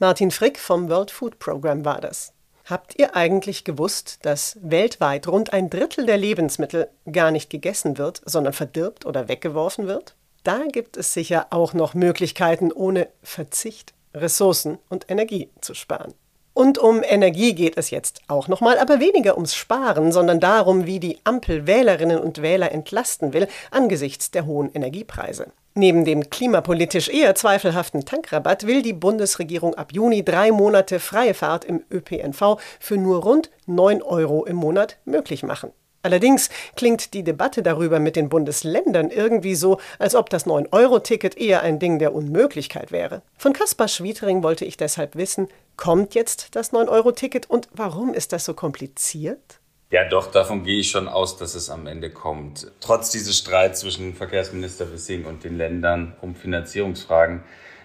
Martin 0.00 0.32
Frick 0.32 0.58
vom 0.58 0.88
World 0.88 1.12
Food 1.12 1.38
Program 1.38 1.84
war 1.84 2.00
das. 2.00 2.32
Habt 2.64 2.98
ihr 2.98 3.14
eigentlich 3.14 3.62
gewusst, 3.62 4.26
dass 4.26 4.58
weltweit 4.60 5.28
rund 5.28 5.52
ein 5.52 5.70
Drittel 5.70 6.04
der 6.04 6.18
Lebensmittel 6.18 6.88
gar 7.12 7.30
nicht 7.30 7.48
gegessen 7.48 7.96
wird, 7.96 8.22
sondern 8.24 8.54
verdirbt 8.54 9.06
oder 9.06 9.28
weggeworfen 9.28 9.86
wird? 9.86 10.16
Da 10.42 10.64
gibt 10.72 10.96
es 10.96 11.12
sicher 11.12 11.46
auch 11.50 11.74
noch 11.74 11.94
Möglichkeiten, 11.94 12.72
ohne 12.72 13.06
Verzicht, 13.22 13.94
Ressourcen 14.14 14.78
und 14.88 15.08
Energie 15.08 15.50
zu 15.60 15.74
sparen. 15.74 16.12
Und 16.56 16.78
um 16.78 17.02
Energie 17.02 17.54
geht 17.54 17.76
es 17.76 17.90
jetzt 17.90 18.22
auch 18.28 18.48
nochmal, 18.48 18.78
aber 18.78 18.98
weniger 18.98 19.34
ums 19.34 19.54
Sparen, 19.54 20.10
sondern 20.10 20.40
darum, 20.40 20.86
wie 20.86 21.00
die 21.00 21.18
Ampel 21.22 21.66
Wählerinnen 21.66 22.18
und 22.18 22.40
Wähler 22.40 22.72
entlasten 22.72 23.34
will 23.34 23.46
angesichts 23.70 24.30
der 24.30 24.46
hohen 24.46 24.72
Energiepreise. 24.72 25.48
Neben 25.74 26.06
dem 26.06 26.30
klimapolitisch 26.30 27.10
eher 27.10 27.34
zweifelhaften 27.34 28.06
Tankrabatt 28.06 28.66
will 28.66 28.80
die 28.80 28.94
Bundesregierung 28.94 29.74
ab 29.74 29.92
Juni 29.92 30.24
drei 30.24 30.50
Monate 30.50 30.98
freie 30.98 31.34
Fahrt 31.34 31.66
im 31.66 31.84
ÖPNV 31.92 32.56
für 32.80 32.96
nur 32.96 33.22
rund 33.22 33.50
9 33.66 34.00
Euro 34.00 34.46
im 34.46 34.56
Monat 34.56 34.96
möglich 35.04 35.42
machen. 35.42 35.72
Allerdings 36.06 36.50
klingt 36.76 37.14
die 37.14 37.24
Debatte 37.24 37.64
darüber 37.64 37.98
mit 37.98 38.14
den 38.14 38.28
Bundesländern 38.28 39.10
irgendwie 39.10 39.56
so, 39.56 39.80
als 39.98 40.14
ob 40.14 40.30
das 40.30 40.46
9-Euro-Ticket 40.46 41.36
eher 41.36 41.62
ein 41.62 41.80
Ding 41.80 41.98
der 41.98 42.14
Unmöglichkeit 42.14 42.92
wäre. 42.92 43.22
Von 43.36 43.52
Kaspar 43.52 43.88
Schwietering 43.88 44.44
wollte 44.44 44.64
ich 44.64 44.76
deshalb 44.76 45.16
wissen, 45.16 45.48
kommt 45.76 46.14
jetzt 46.14 46.54
das 46.54 46.72
9-Euro-Ticket 46.72 47.50
und 47.50 47.68
warum 47.72 48.14
ist 48.14 48.32
das 48.32 48.44
so 48.44 48.54
kompliziert? 48.54 49.58
Ja, 49.90 50.08
doch, 50.08 50.30
davon 50.30 50.62
gehe 50.62 50.78
ich 50.78 50.92
schon 50.92 51.08
aus, 51.08 51.38
dass 51.38 51.56
es 51.56 51.70
am 51.70 51.88
Ende 51.88 52.10
kommt. 52.10 52.70
Trotz 52.78 53.10
dieses 53.10 53.36
Streits 53.36 53.80
zwischen 53.80 54.14
Verkehrsminister 54.14 54.92
Wissing 54.92 55.24
und 55.24 55.42
den 55.42 55.56
Ländern 55.56 56.14
um 56.22 56.36
Finanzierungsfragen. 56.36 57.42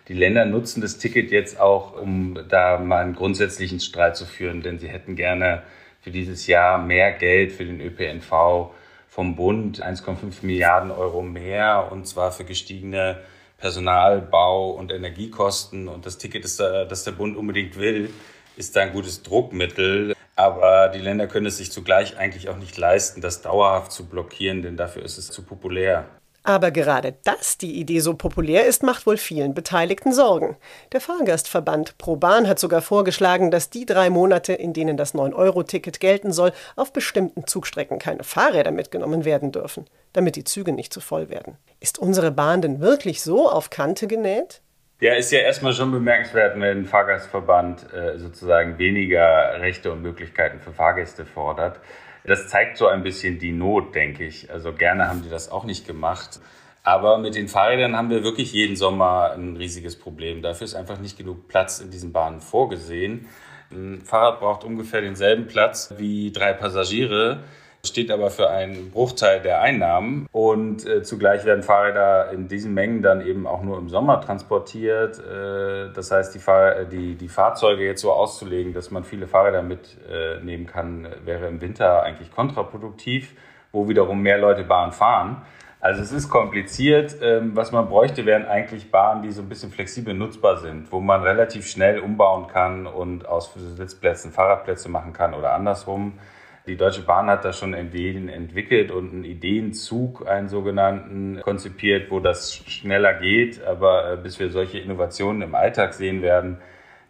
Die 0.09 0.13
Länder 0.13 0.45
nutzen 0.45 0.81
das 0.81 0.99
Ticket 0.99 1.31
jetzt 1.31 1.59
auch, 1.59 1.99
um 1.99 2.37
da 2.49 2.77
mal 2.77 3.01
einen 3.01 3.15
grundsätzlichen 3.15 3.79
Streit 3.79 4.15
zu 4.15 4.27
führen, 4.27 4.61
denn 4.61 4.77
sie 4.77 4.89
hätten 4.89 5.15
gerne 5.15 5.63
für 6.01 6.11
dieses 6.11 6.47
Jahr 6.47 6.77
mehr 6.77 7.13
Geld 7.13 7.51
für 7.51 7.65
den 7.65 7.79
ÖPNV 7.79 8.71
vom 9.07 9.35
Bund, 9.35 9.83
1,5 9.83 10.43
Milliarden 10.43 10.89
Euro 10.91 11.21
mehr, 11.21 11.89
und 11.91 12.07
zwar 12.07 12.31
für 12.31 12.45
gestiegene 12.45 13.19
Personal-, 13.57 14.21
Bau- 14.21 14.71
und 14.71 14.91
Energiekosten. 14.91 15.87
Und 15.87 16.05
das 16.05 16.17
Ticket, 16.17 16.43
das 16.43 17.03
der 17.03 17.11
Bund 17.11 17.37
unbedingt 17.37 17.77
will, 17.77 18.09
ist 18.57 18.75
da 18.75 18.81
ein 18.81 18.93
gutes 18.93 19.21
Druckmittel. 19.23 20.15
Aber 20.35 20.89
die 20.89 20.99
Länder 20.99 21.27
können 21.27 21.45
es 21.45 21.57
sich 21.57 21.71
zugleich 21.71 22.17
eigentlich 22.17 22.49
auch 22.49 22.57
nicht 22.57 22.77
leisten, 22.77 23.21
das 23.21 23.41
dauerhaft 23.41 23.91
zu 23.91 24.07
blockieren, 24.07 24.63
denn 24.63 24.77
dafür 24.77 25.03
ist 25.03 25.17
es 25.17 25.27
zu 25.27 25.43
populär. 25.43 26.05
Aber 26.43 26.71
gerade 26.71 27.13
dass 27.23 27.57
die 27.57 27.79
Idee 27.79 27.99
so 27.99 28.15
populär 28.15 28.65
ist, 28.65 28.81
macht 28.81 29.05
wohl 29.05 29.17
vielen 29.17 29.53
Beteiligten 29.53 30.11
Sorgen. 30.11 30.57
Der 30.91 31.01
Fahrgastverband 31.01 31.97
ProBahn 31.99 32.47
hat 32.47 32.57
sogar 32.57 32.81
vorgeschlagen, 32.81 33.51
dass 33.51 33.69
die 33.69 33.85
drei 33.85 34.09
Monate, 34.09 34.53
in 34.53 34.73
denen 34.73 34.97
das 34.97 35.13
9-Euro-Ticket 35.13 35.99
gelten 35.99 36.31
soll, 36.31 36.51
auf 36.75 36.91
bestimmten 36.93 37.45
Zugstrecken 37.45 37.99
keine 37.99 38.23
Fahrräder 38.23 38.71
mitgenommen 38.71 39.23
werden 39.23 39.51
dürfen, 39.51 39.85
damit 40.13 40.35
die 40.35 40.43
Züge 40.43 40.71
nicht 40.71 40.93
zu 40.93 40.99
voll 40.99 41.29
werden. 41.29 41.57
Ist 41.79 41.99
unsere 41.99 42.31
Bahn 42.31 42.61
denn 42.61 42.79
wirklich 42.79 43.21
so 43.21 43.47
auf 43.49 43.69
Kante 43.69 44.07
genäht? 44.07 44.61
Ja, 44.99 45.15
ist 45.15 45.31
ja 45.31 45.39
erstmal 45.39 45.73
schon 45.73 45.91
bemerkenswert, 45.91 46.59
wenn 46.59 46.77
ein 46.77 46.85
Fahrgastverband 46.85 47.91
äh, 47.91 48.19
sozusagen 48.19 48.77
weniger 48.77 49.59
Rechte 49.59 49.91
und 49.91 50.03
Möglichkeiten 50.03 50.59
für 50.59 50.71
Fahrgäste 50.71 51.25
fordert. 51.25 51.79
Das 52.23 52.47
zeigt 52.47 52.77
so 52.77 52.87
ein 52.87 53.03
bisschen 53.03 53.39
die 53.39 53.51
Not, 53.51 53.95
denke 53.95 54.25
ich. 54.25 54.51
Also 54.51 54.73
gerne 54.73 55.07
haben 55.07 55.23
die 55.23 55.29
das 55.29 55.51
auch 55.51 55.63
nicht 55.63 55.87
gemacht. 55.87 56.39
Aber 56.83 57.17
mit 57.17 57.35
den 57.35 57.47
Fahrrädern 57.47 57.95
haben 57.95 58.09
wir 58.09 58.23
wirklich 58.23 58.53
jeden 58.53 58.75
Sommer 58.75 59.31
ein 59.33 59.55
riesiges 59.55 59.97
Problem. 59.97 60.41
Dafür 60.41 60.65
ist 60.65 60.75
einfach 60.75 60.99
nicht 60.99 61.17
genug 61.17 61.47
Platz 61.47 61.79
in 61.79 61.91
diesen 61.91 62.11
Bahnen 62.11 62.41
vorgesehen. 62.41 63.27
Ein 63.71 64.01
Fahrrad 64.01 64.39
braucht 64.39 64.63
ungefähr 64.63 65.01
denselben 65.01 65.47
Platz 65.47 65.93
wie 65.97 66.31
drei 66.31 66.53
Passagiere. 66.53 67.43
Steht 67.85 68.11
aber 68.11 68.29
für 68.29 68.49
einen 68.49 68.91
Bruchteil 68.91 69.41
der 69.41 69.61
Einnahmen 69.61 70.27
und 70.31 70.85
äh, 70.85 71.01
zugleich 71.01 71.45
werden 71.45 71.63
Fahrräder 71.63 72.31
in 72.31 72.47
diesen 72.47 72.73
Mengen 72.73 73.01
dann 73.01 73.25
eben 73.25 73.47
auch 73.47 73.63
nur 73.63 73.77
im 73.77 73.89
Sommer 73.89 74.21
transportiert. 74.21 75.19
Äh, 75.19 75.91
das 75.93 76.11
heißt, 76.11 76.35
die, 76.35 76.39
Fahr 76.39 76.77
äh, 76.77 76.85
die, 76.85 77.15
die 77.15 77.27
Fahrzeuge 77.27 77.83
jetzt 77.83 78.01
so 78.01 78.11
auszulegen, 78.11 78.73
dass 78.73 78.91
man 78.91 79.03
viele 79.03 79.27
Fahrräder 79.27 79.63
mitnehmen 79.63 80.65
äh, 80.65 80.71
kann, 80.71 81.07
wäre 81.25 81.47
im 81.47 81.61
Winter 81.61 82.03
eigentlich 82.03 82.31
kontraproduktiv, 82.31 83.33
wo 83.71 83.89
wiederum 83.89 84.21
mehr 84.21 84.37
Leute 84.37 84.63
Bahn 84.63 84.91
fahren. 84.91 85.41
Also 85.79 86.03
es 86.03 86.11
ist 86.11 86.29
kompliziert. 86.29 87.15
Ähm, 87.23 87.55
was 87.55 87.71
man 87.71 87.89
bräuchte, 87.89 88.27
wären 88.27 88.45
eigentlich 88.45 88.91
Bahnen, 88.91 89.23
die 89.23 89.31
so 89.31 89.41
ein 89.41 89.49
bisschen 89.49 89.71
flexibel 89.71 90.13
nutzbar 90.13 90.57
sind, 90.57 90.91
wo 90.91 90.99
man 90.99 91.23
relativ 91.23 91.67
schnell 91.67 91.99
umbauen 91.99 92.47
kann 92.47 92.85
und 92.85 93.27
aus 93.27 93.51
Sitzplätzen 93.55 94.31
Fahrradplätze 94.31 94.89
machen 94.89 95.11
kann 95.11 95.33
oder 95.33 95.53
andersrum. 95.53 96.19
Die 96.67 96.77
Deutsche 96.77 97.01
Bahn 97.01 97.27
hat 97.27 97.43
da 97.43 97.53
schon 97.53 97.73
Ideen 97.73 98.29
entwickelt 98.29 98.91
und 98.91 99.11
einen 99.11 99.23
Ideenzug, 99.23 100.27
einen 100.27 100.47
sogenannten, 100.47 101.41
konzipiert, 101.41 102.11
wo 102.11 102.19
das 102.19 102.55
schneller 102.55 103.15
geht. 103.15 103.63
Aber 103.63 104.13
äh, 104.13 104.17
bis 104.17 104.39
wir 104.39 104.51
solche 104.51 104.79
Innovationen 104.79 105.41
im 105.41 105.55
Alltag 105.55 105.93
sehen 105.93 106.21
werden, 106.21 106.57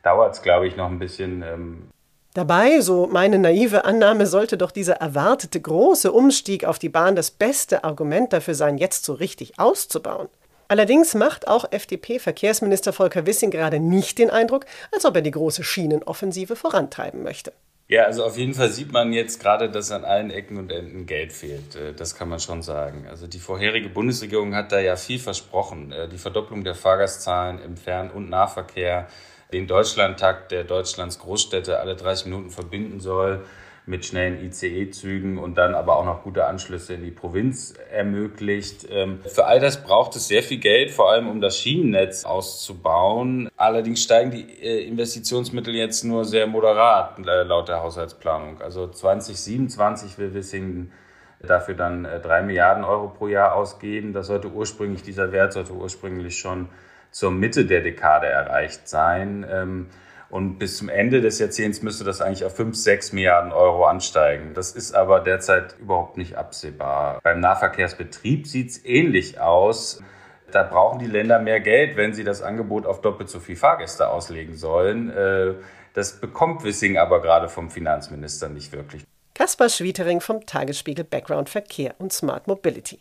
dauert 0.04 0.36
es, 0.36 0.42
glaube 0.42 0.68
ich, 0.68 0.78
noch 0.78 0.90
ein 0.90 1.00
bisschen. 1.00 1.44
Ähm, 1.44 1.90
Dabei, 2.34 2.80
so 2.80 3.08
meine 3.12 3.40
naive 3.40 3.84
Annahme, 3.84 4.26
sollte 4.26 4.58
doch 4.58 4.72
dieser 4.72 4.96
erwartete 4.96 5.60
große 5.60 6.14
Umstieg 6.14 6.64
auf 6.64 6.80
die 6.80 6.88
Bahn 6.88 7.18
das 7.18 7.30
beste 7.30 7.84
Argument 7.84 8.32
dafür 8.32 8.56
sein, 8.56 8.78
jetzt 8.78 9.04
so 9.04 9.14
richtig 9.14 9.60
auszubauen. 9.60 10.30
Allerdings 10.70 11.14
macht 11.14 11.50
auch 11.50 11.70
FDP-Verkehrsminister 11.70 12.94
Volker 12.94 13.26
Wissing 13.26 13.52
gerade 13.52 13.82
nicht 13.82 14.18
den 14.18 14.30
Eindruck, 14.30 14.66
als 14.94 15.04
ob 15.04 15.18
er 15.18 15.22
die 15.22 15.32
große 15.32 15.66
Schienenoffensive 15.66 16.56
vorantreiben 16.56 17.24
möchte. 17.24 17.52
Ja, 17.92 18.06
also 18.06 18.24
auf 18.24 18.38
jeden 18.38 18.54
Fall 18.54 18.70
sieht 18.70 18.94
man 18.94 19.12
jetzt 19.12 19.42
gerade, 19.42 19.70
dass 19.70 19.92
an 19.92 20.06
allen 20.06 20.32
Ecken 20.32 20.56
und 20.56 20.72
Enden 20.72 21.06
Geld 21.06 21.34
fehlt. 21.34 21.76
Äh, 21.76 21.94
das 21.94 22.16
kann 22.16 22.30
man 22.30 22.40
schon 22.40 22.62
sagen. 22.62 23.06
Also 23.10 23.28
die 23.28 23.40
vorherige 23.40 23.90
Bundesregierung 23.90 24.56
hat 24.56 24.72
da 24.72 24.80
ja 24.80 24.96
viel 24.96 25.20
versprochen. 25.20 25.92
Äh, 25.92 26.08
die 26.08 26.18
Verdopplung 26.18 26.64
der 26.64 26.74
Fahrgastzahlen 26.74 27.62
im 27.62 27.76
Fern- 27.76 28.10
und 28.10 28.30
Nahverkehr, 28.30 29.10
den 29.52 29.68
Deutschlandtakt, 29.68 30.54
der 30.54 30.64
Deutschlands 30.64 31.20
Großstädte 31.20 31.82
alle 31.82 31.98
30 31.98 32.28
Minuten 32.28 32.50
verbinden 32.50 33.02
soll 33.02 33.44
mit 33.86 34.06
schnellen 34.06 34.44
ICE-Zügen 34.44 35.38
und 35.38 35.58
dann 35.58 35.74
aber 35.74 35.98
auch 35.98 36.06
noch 36.06 36.24
gute 36.24 36.46
Anschlüsse 36.46 36.94
in 36.94 37.04
die 37.04 37.12
Provinz 37.12 37.74
ermöglicht. 37.92 38.88
Ähm, 38.90 39.20
für 39.26 39.46
all 39.46 39.60
das 39.60 39.84
braucht 39.84 40.16
es 40.16 40.28
sehr 40.28 40.44
viel 40.44 40.60
Geld, 40.60 40.92
vor 40.92 41.12
allem 41.12 41.28
um 41.28 41.42
das 41.42 41.58
Schienennetz 41.58 42.24
auszubauen. 42.24 43.50
Allerdings 43.58 44.04
steigen 44.04 44.32
die 44.32 44.44
äh, 44.62 44.88
Investitionsmittel 44.88 45.74
jetzt 45.74 46.04
nur 46.04 46.26
sehr 46.26 46.46
moderat 46.46 47.18
äh, 47.20 47.44
laut 47.44 47.70
der 47.70 47.82
Haushaltsplanung. 47.82 48.62
Also 48.62 48.88
2027 48.88 50.18
will 50.20 50.34
Wissingen 50.34 50.92
dafür 51.42 51.74
dann 51.74 52.06
äh, 52.06 52.20
drei 52.20 52.44
Milliarden 52.44 52.84
Euro 52.84 53.08
pro 53.08 53.28
Jahr 53.28 53.56
ausgeben. 53.56 54.14
Das 54.14 54.28
sollte 54.28 54.50
ursprünglich, 54.50 55.02
dieser 55.02 55.32
Wert 55.32 55.54
sollte 55.54 55.74
ursprünglich 55.74 56.38
schon 56.38 56.70
zur 57.10 57.32
Mitte 57.32 57.66
der 57.66 57.82
Dekade 57.82 58.28
erreicht 58.28 58.88
sein. 58.88 59.90
Und 60.32 60.60
bis 60.60 60.78
zum 60.78 60.88
Ende 60.88 61.20
des 61.20 61.40
Jahrzehnts 61.40 61.82
müsste 61.82 62.06
das 62.06 62.22
eigentlich 62.22 62.46
auf 62.46 62.56
5, 62.56 62.74
6 62.74 63.12
Milliarden 63.12 63.52
Euro 63.52 63.86
ansteigen. 63.86 64.54
Das 64.54 64.72
ist 64.72 64.96
aber 64.96 65.20
derzeit 65.20 65.76
überhaupt 65.78 66.16
nicht 66.16 66.38
absehbar. 66.38 67.20
Beim 67.22 67.42
Nahverkehrsbetrieb 67.42 68.48
sieht 68.48 68.70
es 68.70 68.86
ähnlich 68.86 69.42
aus. 69.42 70.02
Da 70.50 70.64
brauchen 70.64 71.00
die 71.00 71.08
Länder 71.08 71.40
mehr 71.40 71.60
Geld, 71.60 71.98
wenn 71.98 72.14
sie 72.14 72.24
das 72.24 72.42
Angebot 72.42 72.86
auf 72.86 73.02
doppelt 73.02 73.30
so 73.30 73.42
viel 73.42 73.58
Fahrgäste 73.58 74.08
auslegen 74.08 74.56
sollen. 74.56 75.10
Äh, 75.10 75.56
das 75.94 76.22
bekommt 76.22 76.64
Wissing 76.64 76.98
aber 76.98 77.22
gerade 77.22 77.50
vom 77.50 77.70
Finanzminister 77.70 78.48
nicht 78.48 78.72
wirklich. 78.72 79.04
Kaspar 79.34 79.68
Schwietering 79.68 80.22
vom 80.22 80.46
Tagesspiegel 80.46 81.04
Background 81.04 81.50
Verkehr 81.50 81.96
und 82.00 82.14
Smart 82.14 82.48
Mobility. 82.48 83.00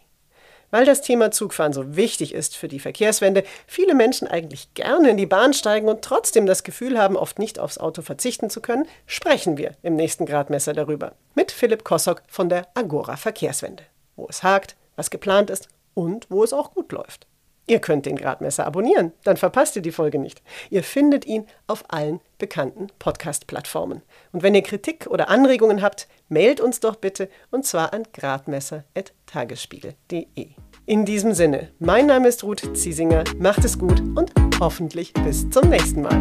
Weil 0.70 0.84
das 0.84 1.02
Thema 1.02 1.30
Zugfahren 1.30 1.72
so 1.72 1.96
wichtig 1.96 2.34
ist 2.34 2.56
für 2.56 2.68
die 2.68 2.78
Verkehrswende, 2.78 3.44
viele 3.66 3.94
Menschen 3.94 4.28
eigentlich 4.28 4.72
gerne 4.74 5.10
in 5.10 5.16
die 5.16 5.26
Bahn 5.26 5.52
steigen 5.52 5.88
und 5.88 6.02
trotzdem 6.02 6.46
das 6.46 6.62
Gefühl 6.62 6.98
haben, 6.98 7.16
oft 7.16 7.38
nicht 7.38 7.58
aufs 7.58 7.78
Auto 7.78 8.02
verzichten 8.02 8.50
zu 8.50 8.60
können, 8.60 8.86
sprechen 9.06 9.56
wir 9.56 9.72
im 9.82 9.96
nächsten 9.96 10.26
Gradmesser 10.26 10.72
darüber. 10.72 11.12
Mit 11.34 11.52
Philipp 11.52 11.84
Kossock 11.84 12.22
von 12.28 12.48
der 12.48 12.68
Agora 12.74 13.16
Verkehrswende. 13.16 13.84
Wo 14.16 14.26
es 14.28 14.42
hakt, 14.42 14.76
was 14.96 15.10
geplant 15.10 15.50
ist 15.50 15.68
und 15.94 16.26
wo 16.30 16.44
es 16.44 16.52
auch 16.52 16.72
gut 16.72 16.92
läuft. 16.92 17.26
Ihr 17.66 17.78
könnt 17.78 18.06
den 18.06 18.16
Gradmesser 18.16 18.66
abonnieren, 18.66 19.12
dann 19.22 19.36
verpasst 19.36 19.76
ihr 19.76 19.82
die 19.82 19.92
Folge 19.92 20.18
nicht. 20.18 20.42
Ihr 20.70 20.82
findet 20.82 21.24
ihn 21.24 21.46
auf 21.66 21.84
allen 21.88 22.20
bekannten 22.40 22.88
Podcast-Plattformen. 22.98 24.02
Und 24.32 24.42
wenn 24.42 24.56
ihr 24.56 24.62
Kritik 24.62 25.06
oder 25.06 25.28
Anregungen 25.28 25.82
habt, 25.82 26.08
mailt 26.28 26.60
uns 26.60 26.80
doch 26.80 26.96
bitte 26.96 27.28
und 27.52 27.64
zwar 27.64 27.92
an 27.92 28.02
gradmesser.tagesspiegel.de. 28.12 30.48
In 30.86 31.04
diesem 31.04 31.34
Sinne, 31.34 31.68
mein 31.78 32.06
Name 32.06 32.26
ist 32.26 32.42
Ruth 32.42 32.76
Ziesinger, 32.76 33.22
macht 33.38 33.64
es 33.64 33.78
gut 33.78 34.00
und 34.00 34.32
hoffentlich 34.58 35.12
bis 35.12 35.48
zum 35.50 35.68
nächsten 35.68 36.02
Mal. 36.02 36.20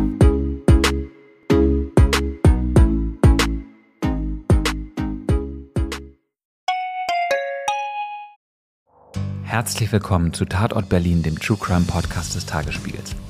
Herzlich 9.42 9.92
willkommen 9.92 10.32
zu 10.32 10.46
Tatort 10.46 10.90
Berlin, 10.90 11.24
dem 11.24 11.40
True 11.40 11.58
Crime 11.60 11.86
Podcast 11.86 12.36
des 12.36 12.46
Tagesspiegels. 12.46 13.16